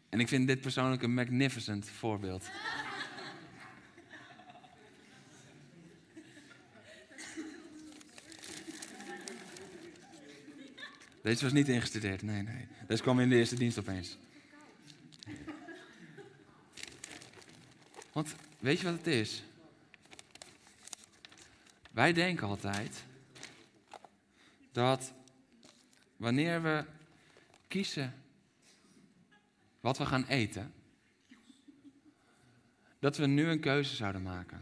[0.10, 2.50] En ik vind dit persoonlijk een magnificent voorbeeld.
[11.24, 12.68] Deze was niet ingestudeerd, nee, nee.
[12.88, 14.18] Deze kwam in de eerste dienst opeens.
[18.12, 19.44] Want weet je wat het is?
[21.92, 23.04] Wij denken altijd
[24.72, 25.14] dat
[26.18, 26.86] wanneer we
[27.68, 28.14] kiezen
[29.80, 30.74] wat we gaan eten,
[33.00, 34.62] dat we nu een keuze zouden maken.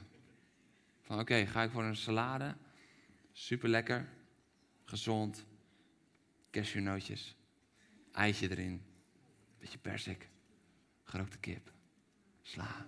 [1.01, 2.55] Van oké, ga ik voor een salade,
[3.31, 4.07] super lekker,
[4.85, 5.45] gezond,
[6.51, 7.35] cashewnootjes,
[8.11, 8.81] eitje erin,
[9.59, 10.27] beetje persik,
[11.03, 11.71] gerookte kip,
[12.41, 12.87] sla.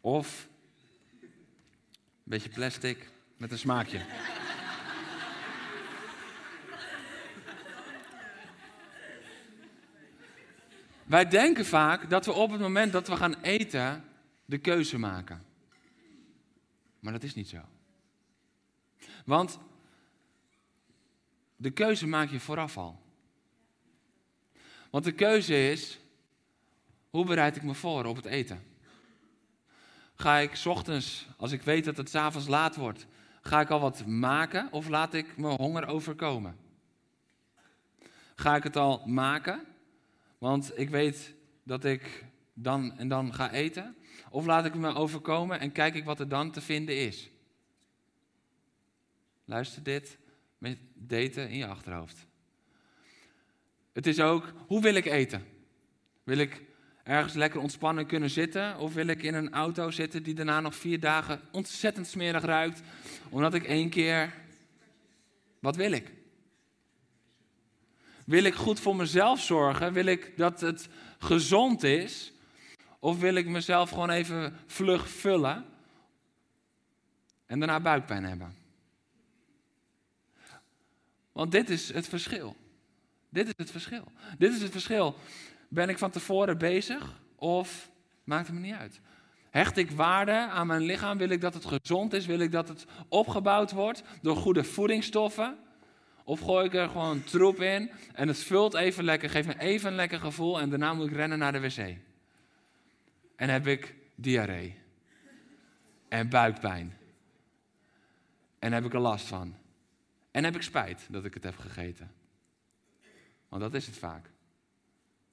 [0.00, 0.48] Of
[1.20, 1.28] een
[2.24, 4.00] beetje plastic met een smaakje.
[11.04, 14.04] Wij denken vaak dat we op het moment dat we gaan eten
[14.44, 15.44] de keuze maken.
[17.00, 17.58] Maar dat is niet zo.
[19.24, 19.58] Want
[21.58, 23.00] de keuze maak je vooraf al.
[24.90, 25.98] Want de keuze is,
[27.10, 28.62] hoe bereid ik me voor op het eten?
[30.14, 33.06] Ga ik ochtends, als ik weet dat het avonds laat wordt,
[33.42, 36.56] ga ik al wat maken of laat ik me honger overkomen?
[38.34, 39.66] Ga ik het al maken
[40.38, 43.96] want ik weet dat ik dan en dan ga eten.
[44.30, 47.30] Of laat ik me overkomen en kijk ik wat er dan te vinden is.
[49.44, 50.18] Luister dit
[50.58, 52.26] met daten in je achterhoofd.
[53.92, 55.46] Het is ook, hoe wil ik eten?
[56.24, 56.62] Wil ik
[57.02, 58.78] ergens lekker ontspannen kunnen zitten?
[58.78, 62.82] Of wil ik in een auto zitten die daarna nog vier dagen ontzettend smerig ruikt?
[63.28, 64.34] Omdat ik één keer.
[65.58, 66.12] Wat wil ik?
[68.26, 69.92] Wil ik goed voor mezelf zorgen?
[69.92, 72.32] Wil ik dat het gezond is?
[72.98, 75.64] Of wil ik mezelf gewoon even vlug vullen
[77.46, 78.57] en daarna buikpijn hebben?
[81.38, 82.56] Want dit is het verschil.
[83.28, 84.04] Dit is het verschil.
[84.38, 85.14] Dit is het verschil.
[85.68, 87.90] Ben ik van tevoren bezig of
[88.24, 89.00] maakt het me niet uit?
[89.50, 91.18] Hecht ik waarde aan mijn lichaam?
[91.18, 92.26] Wil ik dat het gezond is?
[92.26, 95.58] Wil ik dat het opgebouwd wordt door goede voedingsstoffen?
[96.24, 99.90] Of gooi ik er gewoon troep in en het vult even lekker, geeft me even
[99.90, 101.96] een lekker gevoel en daarna moet ik rennen naar de wc.
[103.36, 104.78] En heb ik diarree.
[106.08, 106.96] En buikpijn.
[108.58, 109.66] En heb ik er last van.
[110.30, 112.12] En heb ik spijt dat ik het heb gegeten.
[113.48, 114.30] Want dat is het vaak.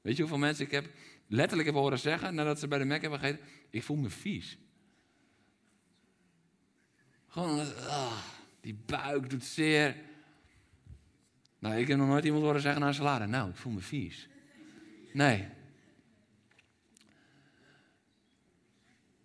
[0.02, 0.90] Weet je hoeveel mensen ik heb
[1.28, 3.46] letterlijk heb horen zeggen nadat ze bij de Mac hebben gegeten?
[3.70, 4.58] Ik voel me vies.
[7.28, 8.18] Gewoon, ah,
[8.62, 9.96] die buik doet zeer.
[11.60, 13.26] Nou, ik heb nog nooit iemand horen zeggen na een salade.
[13.26, 14.28] Nou, ik voel me vies.
[15.14, 15.48] Nee.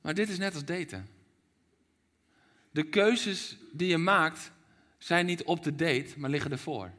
[0.00, 1.08] Maar dit is net als daten.
[2.70, 4.52] De keuzes die je maakt
[5.00, 6.90] zijn niet op de date, maar liggen ervoor.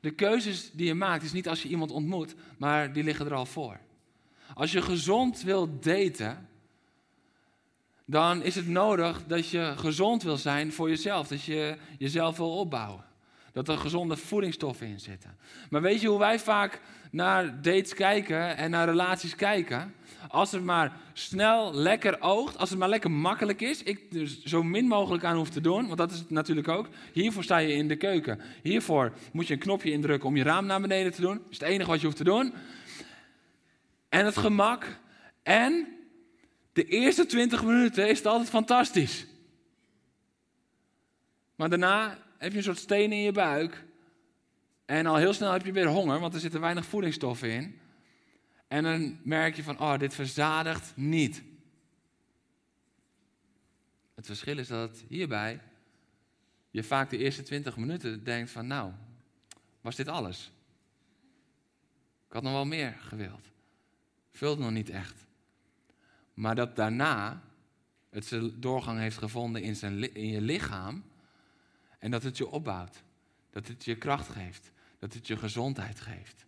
[0.00, 3.34] De keuzes die je maakt is niet als je iemand ontmoet, maar die liggen er
[3.34, 3.80] al voor.
[4.54, 6.48] Als je gezond wil daten,
[8.04, 11.28] dan is het nodig dat je gezond wil zijn voor jezelf.
[11.28, 13.04] Dat je jezelf wil opbouwen.
[13.52, 15.36] Dat er gezonde voedingsstoffen in zitten.
[15.70, 16.80] Maar weet je hoe wij vaak
[17.10, 19.94] naar dates kijken en naar relaties kijken?
[20.28, 24.42] Als het maar snel, lekker oogt, als het maar lekker makkelijk is, ik er dus
[24.42, 26.88] zo min mogelijk aan hoef te doen, want dat is het natuurlijk ook.
[27.12, 28.40] Hiervoor sta je in de keuken.
[28.62, 31.36] Hiervoor moet je een knopje indrukken om je raam naar beneden te doen.
[31.36, 32.54] Dat is het enige wat je hoeft te doen.
[34.08, 34.98] En het gemak.
[35.42, 35.86] En
[36.72, 39.26] de eerste 20 minuten is het altijd fantastisch.
[41.56, 43.84] Maar daarna heb je een soort steen in je buik.
[44.84, 47.78] En al heel snel heb je weer honger, want er zitten weinig voedingsstoffen in.
[48.68, 51.42] En dan merk je van, oh, dit verzadigt niet.
[54.14, 55.60] Het verschil is dat hierbij
[56.70, 58.92] je vaak de eerste 20 minuten denkt van, nou,
[59.80, 60.52] was dit alles?
[62.26, 63.50] Ik had nog wel meer gewild.
[64.32, 65.26] Vult nog niet echt.
[66.34, 67.42] Maar dat daarna
[68.10, 71.04] het zijn doorgang heeft gevonden in, zijn, in je lichaam.
[71.98, 73.02] En dat het je opbouwt.
[73.50, 74.70] Dat het je kracht geeft.
[74.98, 76.46] Dat het je gezondheid geeft.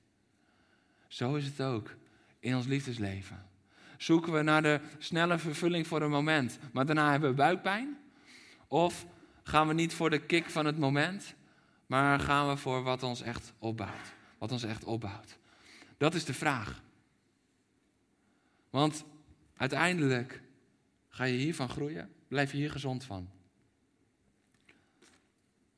[1.08, 1.94] Zo is het ook
[2.38, 3.48] in ons liefdesleven.
[3.96, 7.98] Zoeken we naar de snelle vervulling voor een moment, maar daarna hebben we buikpijn?
[8.68, 9.06] Of
[9.42, 11.34] gaan we niet voor de kick van het moment,
[11.86, 14.14] maar gaan we voor wat ons echt opbouwt?
[14.38, 15.38] Wat ons echt opbouwt.
[15.96, 16.82] Dat is de vraag.
[18.70, 19.04] Want
[19.56, 20.42] uiteindelijk
[21.08, 23.30] ga je hiervan groeien, blijf je hier gezond van.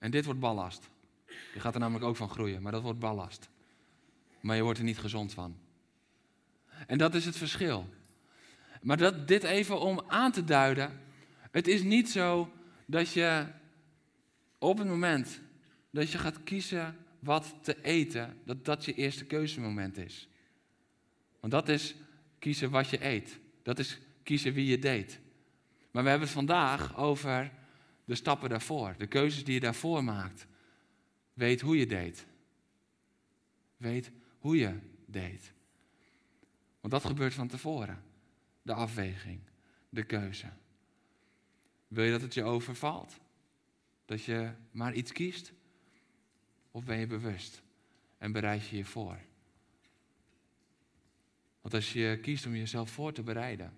[0.03, 0.91] En dit wordt ballast.
[1.27, 3.49] Je gaat er namelijk ook van groeien, maar dat wordt ballast.
[4.41, 5.57] Maar je wordt er niet gezond van.
[6.87, 7.89] En dat is het verschil.
[8.81, 11.01] Maar dat, dit even om aan te duiden.
[11.51, 12.51] Het is niet zo
[12.87, 13.47] dat je
[14.59, 15.41] op het moment
[15.91, 20.29] dat je gaat kiezen wat te eten, dat dat je eerste keuzemoment is.
[21.41, 21.95] Want dat is
[22.39, 23.39] kiezen wat je eet.
[23.63, 25.17] Dat is kiezen wie je date.
[25.91, 27.61] Maar we hebben het vandaag over
[28.05, 30.47] de stappen daarvoor, de keuzes die je daarvoor maakt.
[31.33, 32.23] Weet hoe je date.
[33.77, 35.51] Weet hoe je date.
[36.81, 38.03] Want dat gebeurt van tevoren.
[38.63, 39.41] De afweging,
[39.89, 40.51] de keuze.
[41.89, 43.21] Wil je dat het je overvalt?
[44.05, 45.53] Dat je maar iets kiest?
[46.71, 47.63] Of ben je bewust
[48.19, 49.19] en bereid je je voor?
[51.61, 53.73] Want als je kiest om jezelf voor te bereiden,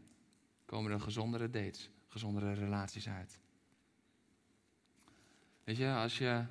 [0.65, 3.39] komen er gezondere dates, gezondere relaties uit.
[5.65, 6.45] Weet je, als je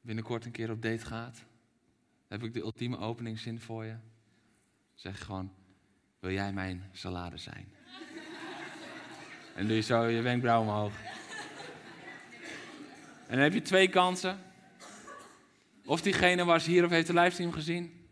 [0.00, 1.44] binnenkort een keer op date gaat,
[2.28, 3.94] heb ik de ultieme openingszin voor je.
[4.94, 5.52] Zeg gewoon,
[6.18, 7.74] wil jij mijn salade zijn?
[9.54, 10.92] en doe je zo je wenkbrauw omhoog.
[13.26, 14.38] En dan heb je twee kansen.
[15.84, 18.08] Of diegene was hier of heeft de livestream gezien.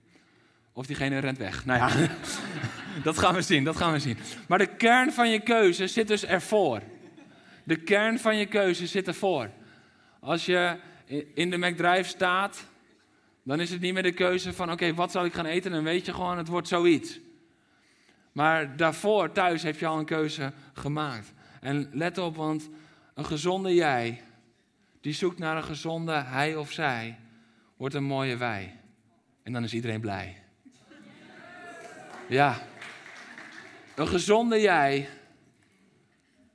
[0.73, 1.65] Of diegene rent weg.
[1.65, 2.09] Nou ja,
[3.03, 4.19] dat gaan we zien, dat gaan we zien.
[4.49, 6.83] Maar de kern van je keuze zit dus ervoor.
[7.65, 9.51] De kern van je keuze zit ervoor.
[10.25, 10.77] Als je
[11.35, 12.67] in de McDrive staat,
[13.43, 15.71] dan is het niet meer de keuze van oké, wat zal ik gaan eten?
[15.71, 17.21] Dan weet je gewoon, het wordt zoiets.
[18.33, 21.33] Maar daarvoor, thuis, heb je al een keuze gemaakt.
[21.61, 22.71] En let op, want
[23.15, 24.23] een gezonde jij,
[25.01, 27.19] die zoekt naar een gezonde hij of zij,
[27.77, 28.77] wordt een mooie wij.
[29.43, 30.43] En dan is iedereen blij.
[32.29, 32.59] Ja.
[33.95, 35.09] Een gezonde jij,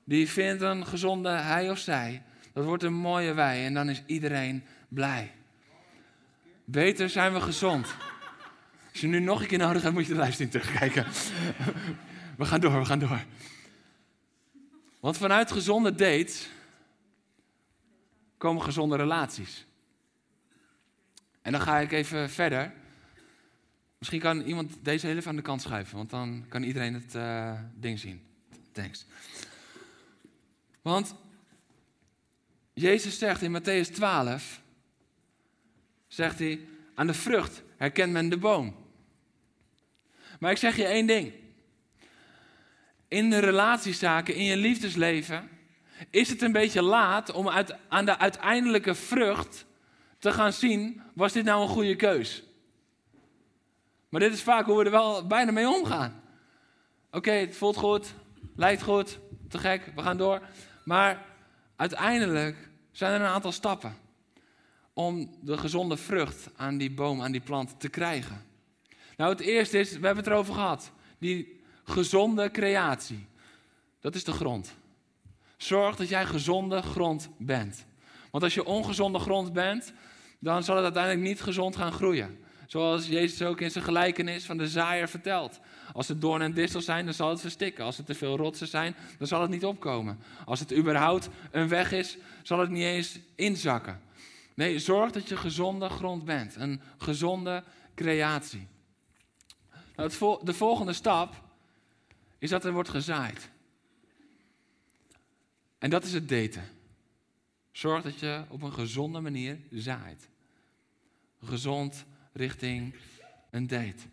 [0.03, 2.23] die vindt een gezonde hij of zij,
[2.53, 3.65] dat wordt een mooie wij.
[3.65, 5.31] En dan is iedereen blij.
[6.65, 7.95] Beter zijn we gezond.
[8.91, 11.05] Als je nu nog een keer nodig hebt, moet je de livestream terugkijken.
[12.37, 13.25] We gaan door, we gaan door.
[14.99, 16.49] Want vanuit gezonde dates
[18.37, 19.65] komen gezonde relaties.
[21.41, 22.73] En dan ga ik even verder.
[23.97, 27.15] Misschien kan iemand deze heel even aan de kant schuiven, want dan kan iedereen het
[27.15, 28.21] uh, ding zien.
[28.71, 29.05] Thanks.
[30.81, 31.15] Want
[32.79, 34.61] Jezus zegt in Matthäus 12,
[36.07, 36.59] zegt hij,
[36.95, 38.75] aan de vrucht herkent men de boom.
[40.39, 41.33] Maar ik zeg je één ding.
[43.07, 45.49] In de relatiezaken, in je liefdesleven,
[46.09, 49.65] is het een beetje laat om uit, aan de uiteindelijke vrucht
[50.19, 52.43] te gaan zien, was dit nou een goede keus?
[54.09, 56.23] Maar dit is vaak hoe we er wel bijna mee omgaan.
[57.11, 58.13] Oké, het voelt goed,
[58.55, 59.19] lijkt goed,
[59.49, 60.41] te gek, we gaan door.
[60.83, 61.25] Maar
[61.75, 62.68] uiteindelijk
[62.99, 63.97] zijn er een aantal stappen
[64.93, 68.45] om de gezonde vrucht aan die boom, aan die plant te krijgen.
[69.17, 73.27] Nou, het eerste is, we hebben het erover gehad, die gezonde creatie.
[73.99, 74.75] Dat is de grond.
[75.57, 77.85] Zorg dat jij gezonde grond bent.
[78.31, 79.93] Want als je ongezonde grond bent,
[80.39, 82.43] dan zal het uiteindelijk niet gezond gaan groeien.
[82.69, 85.59] Zoals Jezus ook in zijn gelijkenis van de zaaier vertelt.
[85.93, 87.85] Als het doorn en distel zijn, dan zal het verstikken.
[87.85, 90.19] Als het te veel rotsen zijn, dan zal het niet opkomen.
[90.45, 94.01] Als het überhaupt een weg is, zal het niet eens inzakken.
[94.53, 96.55] Nee, zorg dat je gezonde grond bent.
[96.55, 97.63] Een gezonde
[97.95, 98.67] creatie.
[99.95, 101.43] Nou, de volgende stap
[102.37, 103.49] is dat er wordt gezaaid.
[105.77, 106.69] En dat is het daten.
[107.71, 110.29] Zorg dat je op een gezonde manier zaait.
[111.43, 112.93] Gezond richting
[113.49, 114.07] een date.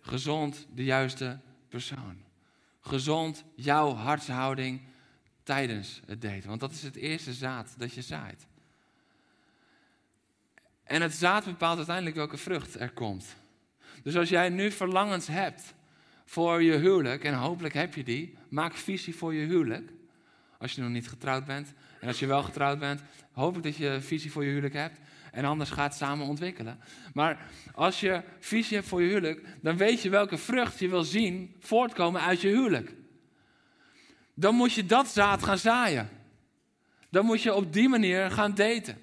[0.00, 1.38] Gezond de juiste
[1.68, 2.16] persoon.
[2.80, 4.80] Gezond jouw hartshouding
[5.42, 6.48] tijdens het daten.
[6.48, 8.46] Want dat is het eerste zaad dat je zaait.
[10.84, 13.36] En het zaad bepaalt uiteindelijk welke vrucht er komt.
[14.02, 15.74] Dus als jij nu verlangens hebt
[16.24, 19.90] voor je huwelijk, en hopelijk heb je die, maak visie voor je huwelijk.
[20.58, 21.72] Als je nog niet getrouwd bent.
[22.00, 23.02] En als je wel getrouwd bent,
[23.32, 24.98] hoop ik dat je visie voor je huwelijk hebt.
[25.36, 26.80] En anders gaat het samen ontwikkelen.
[27.14, 31.02] Maar als je visie hebt voor je huwelijk, dan weet je welke vrucht je wil
[31.02, 32.94] zien voortkomen uit je huwelijk.
[34.34, 36.08] Dan moet je dat zaad gaan zaaien.
[37.10, 39.02] Dan moet je op die manier gaan daten.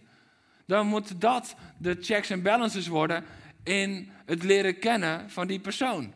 [0.66, 3.26] Dan moet dat de checks en balances worden
[3.64, 6.14] in het leren kennen van die persoon.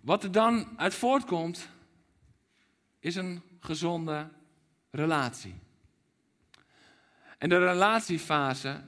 [0.00, 1.68] Wat er dan uit voortkomt,
[2.98, 4.28] is een gezonde
[4.90, 5.54] relatie.
[7.42, 8.80] En de relatiefase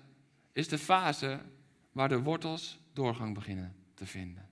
[0.53, 1.41] is de fase
[1.93, 4.49] waar de wortels doorgang beginnen te vinden.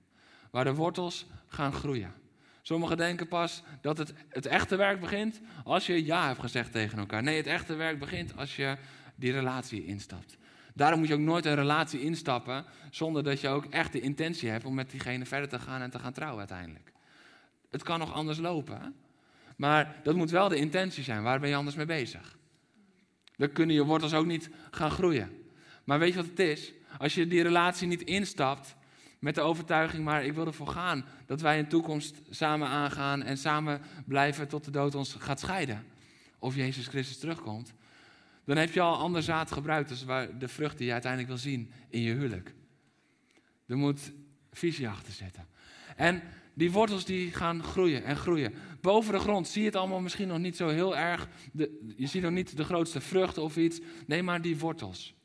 [0.51, 2.13] Waar de wortels gaan groeien.
[2.61, 6.99] Sommigen denken pas dat het, het echte werk begint als je ja hebt gezegd tegen
[6.99, 7.23] elkaar.
[7.23, 8.77] Nee, het echte werk begint als je
[9.15, 10.37] die relatie instapt.
[10.73, 14.49] Daarom moet je ook nooit een relatie instappen zonder dat je ook echt de intentie
[14.49, 16.91] hebt om met diegene verder te gaan en te gaan trouwen uiteindelijk.
[17.69, 18.95] Het kan nog anders lopen,
[19.57, 21.23] maar dat moet wel de intentie zijn.
[21.23, 22.41] Waar ben je anders mee bezig?
[23.35, 25.31] Dan kunnen je wortels ook niet gaan groeien.
[25.83, 26.73] Maar weet je wat het is?
[26.97, 28.75] Als je die relatie niet instapt
[29.19, 33.37] met de overtuiging, maar ik wil ervoor gaan dat wij in toekomst samen aangaan en
[33.37, 35.85] samen blijven tot de dood ons gaat scheiden.
[36.39, 37.73] Of Jezus Christus terugkomt.
[38.45, 41.41] Dan heb je al ander zaad gebruikt, dus waar de vrucht die je uiteindelijk wil
[41.41, 42.53] zien in je huwelijk.
[43.65, 44.11] Er moet
[44.51, 45.47] visie achter zitten.
[45.95, 46.21] En
[46.53, 48.53] die wortels die gaan groeien en groeien.
[48.81, 51.27] Boven de grond zie je het allemaal misschien nog niet zo heel erg.
[51.51, 53.79] De, je ziet nog niet de grootste vruchten of iets.
[54.07, 55.15] Nee, maar die wortels.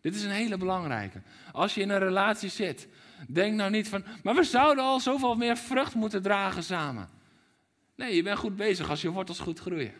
[0.00, 1.22] Dit is een hele belangrijke.
[1.52, 2.88] Als je in een relatie zit,
[3.28, 7.08] denk nou niet van, maar we zouden al zoveel meer vrucht moeten dragen samen.
[7.96, 9.92] Nee, je bent goed bezig als je wortels goed groeien.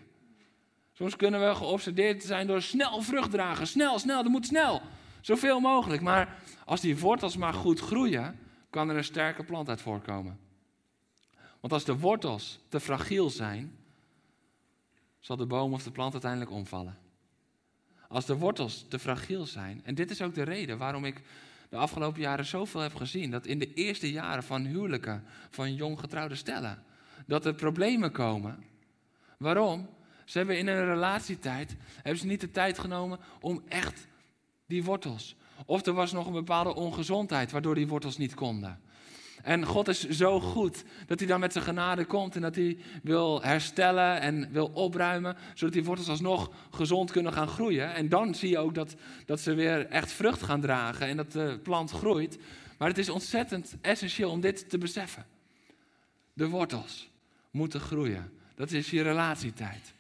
[0.93, 3.67] Soms kunnen we geobsedeerd zijn door snel vrucht dragen.
[3.67, 4.83] Snel, snel, dat moet snel.
[5.21, 6.03] Zoveel mogelijk.
[6.03, 8.39] Maar als die wortels maar goed groeien,
[8.71, 10.39] kan er een sterke plant uit voorkomen.
[11.61, 13.77] Want als de wortels te fragiel zijn,
[15.21, 16.99] zal de boom of de plant uiteindelijk omvallen.
[18.09, 21.23] Als de wortels te fragiel zijn, en dit is ook de reden waarom ik
[21.69, 26.01] de afgelopen jaren zoveel heb gezien, dat in de eerste jaren van huwelijken, van jong
[26.01, 26.83] getrouwde stellen,
[27.27, 28.65] dat er problemen komen.
[29.39, 29.89] Waarom?
[30.25, 34.07] Ze hebben in een relatietijd, hebben ze niet de tijd genomen om echt
[34.67, 35.37] die wortels.
[35.67, 38.81] Of er was nog een bepaalde ongezondheid waardoor die wortels niet konden.
[39.43, 42.79] En God is zo goed dat hij dan met zijn genade komt en dat hij
[43.03, 47.95] wil herstellen en wil opruimen, zodat die wortels alsnog gezond kunnen gaan groeien.
[47.95, 48.95] En dan zie je ook dat,
[49.27, 52.39] dat ze weer echt vrucht gaan dragen en dat de plant groeit.
[52.79, 55.27] Maar het is ontzettend essentieel om dit te beseffen.
[56.33, 57.11] De wortels
[57.51, 58.33] moeten groeien.
[58.55, 59.93] Dat is je relatietijd.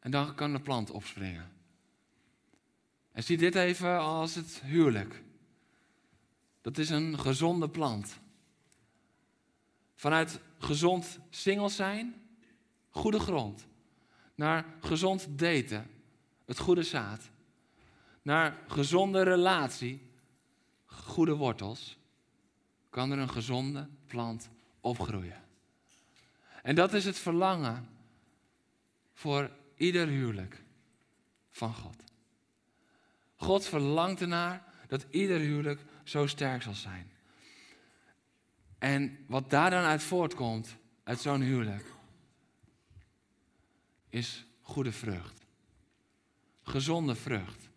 [0.00, 1.50] En dan kan de plant opspringen.
[3.12, 5.22] En zie dit even als het huwelijk.
[6.66, 8.18] Dat is een gezonde plant.
[9.94, 12.14] Vanuit gezond single zijn,
[12.90, 13.66] goede grond.
[14.34, 15.90] Naar gezond daten,
[16.44, 17.30] het goede zaad.
[18.22, 20.10] Naar gezonde relatie,
[20.84, 21.98] goede wortels.
[22.90, 24.48] Kan er een gezonde plant
[24.80, 25.42] opgroeien.
[26.62, 27.88] En dat is het verlangen
[29.12, 30.62] voor ieder huwelijk
[31.50, 32.02] van God.
[33.36, 37.10] God verlangt ernaar dat ieder huwelijk zo sterk zal zijn.
[38.78, 41.84] En wat daar dan uit voortkomt, uit zo'n huwelijk
[44.08, 45.44] is goede vrucht.
[46.62, 47.68] Gezonde vrucht.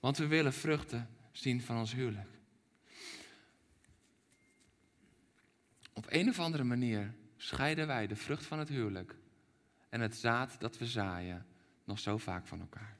[0.00, 2.28] Want we willen vruchten zien van ons huwelijk.
[5.92, 9.16] Op een of andere manier scheiden wij de vrucht van het huwelijk
[9.88, 11.46] en het zaad dat we zaaien
[11.84, 12.96] nog zo vaak van elkaar.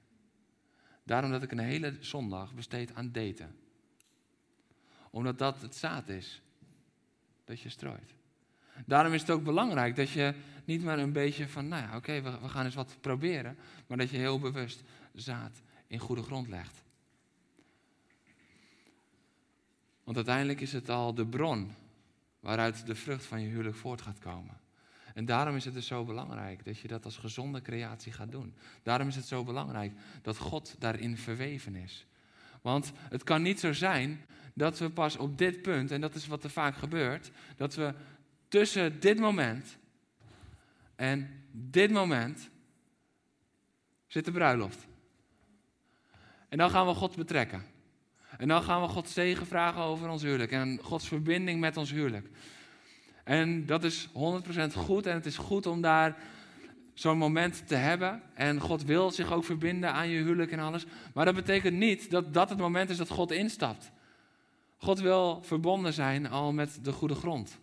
[1.04, 3.56] Daarom dat ik een hele zondag besteed aan daten.
[5.10, 6.42] Omdat dat het zaad is
[7.44, 8.14] dat je strooit.
[8.86, 10.34] Daarom is het ook belangrijk dat je
[10.64, 13.56] niet maar een beetje van, nou ja, oké, we, we gaan eens wat proberen.
[13.86, 14.82] Maar dat je heel bewust
[15.14, 16.82] zaad in goede grond legt.
[20.04, 21.74] Want uiteindelijk is het al de bron
[22.40, 24.60] waaruit de vrucht van je huwelijk voort gaat komen.
[25.14, 28.54] En daarom is het dus zo belangrijk dat je dat als gezonde creatie gaat doen.
[28.82, 29.92] Daarom is het zo belangrijk
[30.22, 32.06] dat God daarin verweven is.
[32.62, 36.26] Want het kan niet zo zijn dat we pas op dit punt, en dat is
[36.26, 37.94] wat er vaak gebeurt, dat we
[38.48, 39.78] tussen dit moment
[40.96, 42.50] en dit moment
[44.06, 44.86] zit de bruiloft.
[46.48, 47.64] En dan gaan we God betrekken.
[48.38, 51.90] En dan gaan we God zegen vragen over ons huwelijk en Gods verbinding met ons
[51.90, 52.28] huwelijk.
[53.24, 54.10] En dat is 100%
[54.74, 56.16] goed en het is goed om daar
[56.98, 58.22] zo'n moment te hebben.
[58.34, 60.86] En God wil zich ook verbinden aan je huwelijk en alles.
[61.14, 63.90] Maar dat betekent niet dat dat het moment is dat God instapt.
[64.76, 67.58] God wil verbonden zijn al met de goede grond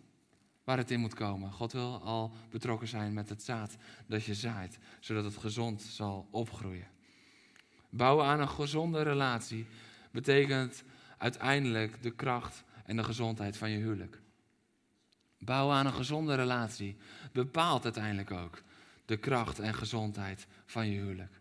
[0.63, 1.51] waar het in moet komen.
[1.51, 3.75] God wil al betrokken zijn met het zaad
[4.07, 6.87] dat je zaait, zodat het gezond zal opgroeien.
[7.89, 9.65] Bouwen aan een gezonde relatie
[10.11, 10.83] betekent
[11.17, 14.19] uiteindelijk de kracht en de gezondheid van je huwelijk.
[15.39, 16.97] Bouwen aan een gezonde relatie
[17.31, 18.63] bepaalt uiteindelijk ook
[19.05, 21.31] de kracht en gezondheid van je huwelijk.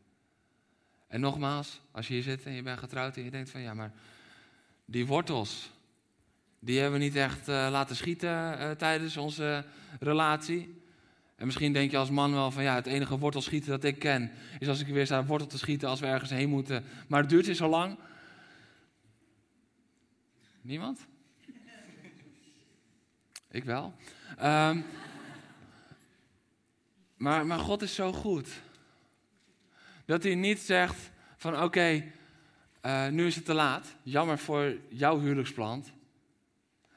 [1.07, 3.75] En nogmaals, als je hier zit en je bent getrouwd en je denkt van ja,
[3.75, 3.93] maar
[4.85, 5.71] die wortels,
[6.59, 9.65] die hebben we niet echt uh, laten schieten uh, tijdens onze
[10.01, 10.83] relatie.
[11.37, 14.31] En misschien denk je als man wel van ja, het enige wortelschieten dat ik ken
[14.59, 16.85] is als ik weer sta wortel te schieten als we ergens heen moeten.
[17.09, 17.99] Maar het duurt zo lang.
[20.61, 21.07] Niemand?
[23.51, 23.95] Ik wel.
[24.43, 24.85] Um,
[27.25, 28.49] maar, maar God is zo goed.
[30.05, 32.05] Dat hij niet zegt van oké,
[32.83, 33.95] uh, nu is het te laat.
[34.03, 35.85] Jammer voor jouw huwelijksplan.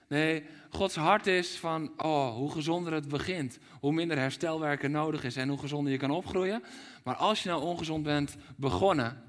[0.07, 5.23] Nee, Gods hart is van, oh, hoe gezonder het begint, hoe minder herstelwerk er nodig
[5.23, 6.63] is en hoe gezonder je kan opgroeien.
[7.03, 9.23] Maar als je nou ongezond bent begonnen,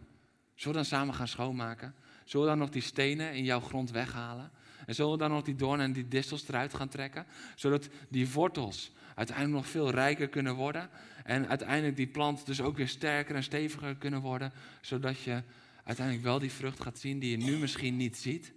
[0.54, 1.94] zullen we dan samen gaan schoonmaken?
[2.24, 4.50] Zullen we dan nog die stenen in jouw grond weghalen?
[4.86, 7.26] En zullen we dan nog die doornen en die distels eruit gaan trekken?
[7.54, 10.90] Zodat die wortels uiteindelijk nog veel rijker kunnen worden.
[11.24, 14.52] En uiteindelijk die plant dus ook weer sterker en steviger kunnen worden.
[14.80, 15.42] Zodat je
[15.84, 18.52] uiteindelijk wel die vrucht gaat zien die je nu misschien niet ziet.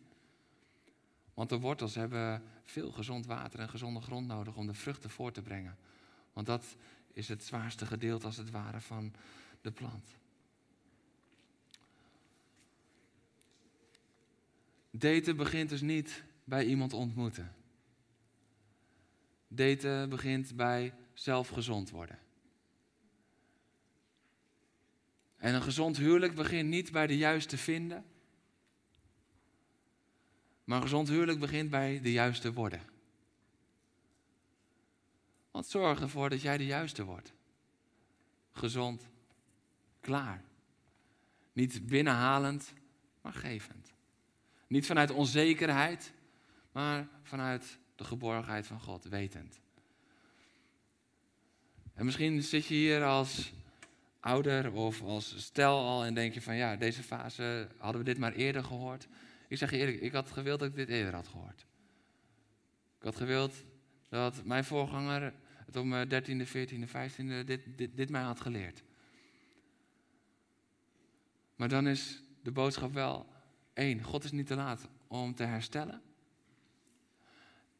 [1.33, 5.31] Want de wortels hebben veel gezond water en gezonde grond nodig om de vruchten voor
[5.31, 5.77] te brengen.
[6.33, 6.75] Want dat
[7.13, 9.13] is het zwaarste gedeelte als het ware van
[9.61, 10.05] de plant.
[14.91, 17.51] Daten begint dus niet bij iemand ontmoeten.
[19.53, 22.19] Daten begint bij zelf gezond worden.
[25.37, 28.05] En een gezond huwelijk begint niet bij de juiste vinden.
[30.63, 32.81] Maar een gezond huwelijk begint bij de juiste worden.
[35.51, 37.33] Want zorg ervoor dat jij de juiste wordt.
[38.51, 39.07] Gezond,
[39.99, 40.43] klaar.
[41.53, 42.73] Niet binnenhalend,
[43.21, 43.93] maar gevend.
[44.67, 46.13] Niet vanuit onzekerheid,
[46.71, 49.59] maar vanuit de geborgenheid van God, wetend.
[51.93, 53.53] En misschien zit je hier als
[54.19, 58.17] ouder of als stel al en denk je van ja, deze fase hadden we dit
[58.17, 59.07] maar eerder gehoord.
[59.47, 61.65] Ik zeg je eerlijk, ik had gewild dat ik dit eerder had gehoord.
[62.97, 63.63] Ik had gewild
[64.09, 65.33] dat mijn voorganger
[65.65, 68.83] het op mijn 13e, 14e, 15e dit, dit, dit mij had geleerd.
[71.55, 73.25] Maar dan is de boodschap wel
[73.73, 76.01] één, God is niet te laat om te herstellen.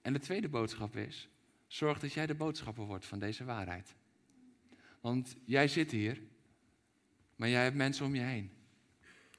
[0.02, 1.30] En de tweede boodschap is,
[1.68, 3.96] zorg dat jij de boodschapper wordt van deze waarheid.
[5.02, 6.22] Want jij zit hier,
[7.36, 8.52] maar jij hebt mensen om je heen.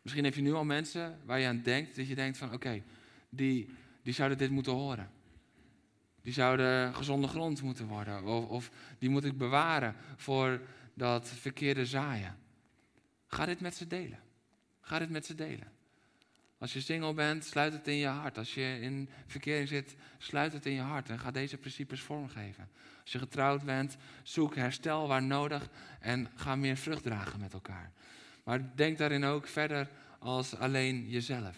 [0.02, 2.82] Misschien heb je nu al mensen waar je aan denkt, dat je denkt van oké,
[3.28, 3.68] die,
[4.02, 5.10] die zouden dit moeten horen.
[6.22, 8.24] Die zouden gezonde grond moeten worden.
[8.24, 10.60] Of, of die moet ik bewaren voor
[10.94, 12.38] dat verkeerde zaaien.
[13.26, 14.18] Ga dit met ze delen.
[14.80, 15.72] Ga dit met ze delen.
[16.62, 18.38] Als je single bent, sluit het in je hart.
[18.38, 22.68] Als je in verkering zit, sluit het in je hart en ga deze principes vormgeven.
[23.02, 27.92] Als je getrouwd bent, zoek herstel waar nodig en ga meer vrucht dragen met elkaar.
[28.44, 29.88] Maar denk daarin ook verder
[30.18, 31.56] als alleen jezelf.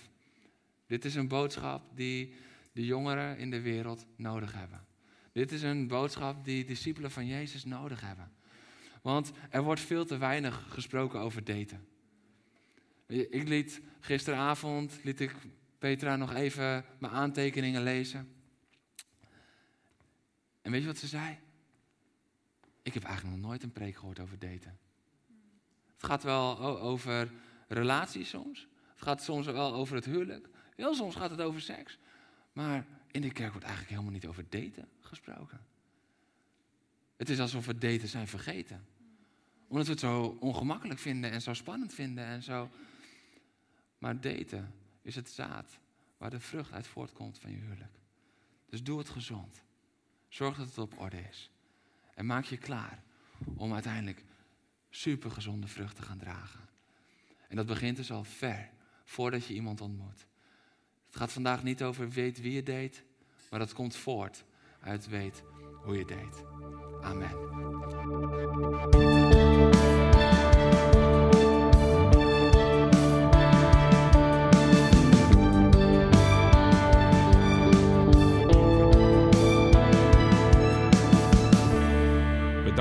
[0.86, 2.34] Dit is een boodschap die
[2.72, 4.84] de jongeren in de wereld nodig hebben.
[5.32, 8.32] Dit is een boodschap die discipelen van Jezus nodig hebben.
[9.02, 11.86] Want er wordt veel te weinig gesproken over daten.
[13.06, 15.34] Ik liet gisteravond liet ik
[15.78, 18.34] Petra nog even mijn aantekeningen lezen.
[20.62, 21.38] En weet je wat ze zei?
[22.82, 24.78] Ik heb eigenlijk nog nooit een preek gehoord over daten.
[25.94, 27.30] Het gaat wel over
[27.68, 28.68] relaties soms.
[28.92, 30.48] Het gaat soms wel over het huwelijk.
[30.76, 31.98] Heel soms gaat het over seks.
[32.52, 35.60] Maar in de kerk wordt eigenlijk helemaal niet over daten gesproken.
[37.16, 38.86] Het is alsof we daten zijn vergeten.
[39.68, 42.70] Omdat we het zo ongemakkelijk vinden en zo spannend vinden en zo.
[44.04, 45.78] Maar daten is het zaad
[46.16, 47.98] waar de vrucht uit voortkomt van je huwelijk.
[48.66, 49.62] Dus doe het gezond.
[50.28, 51.50] Zorg dat het op orde is.
[52.14, 53.02] En maak je klaar
[53.54, 54.24] om uiteindelijk
[54.90, 56.68] supergezonde vrucht te gaan dragen.
[57.48, 58.70] En dat begint dus al ver
[59.04, 60.26] voordat je iemand ontmoet.
[61.06, 63.04] Het gaat vandaag niet over weet wie je deed,
[63.50, 64.44] maar dat komt voort
[64.80, 65.42] uit weet
[65.82, 66.44] hoe je deed.
[67.02, 67.32] Amen.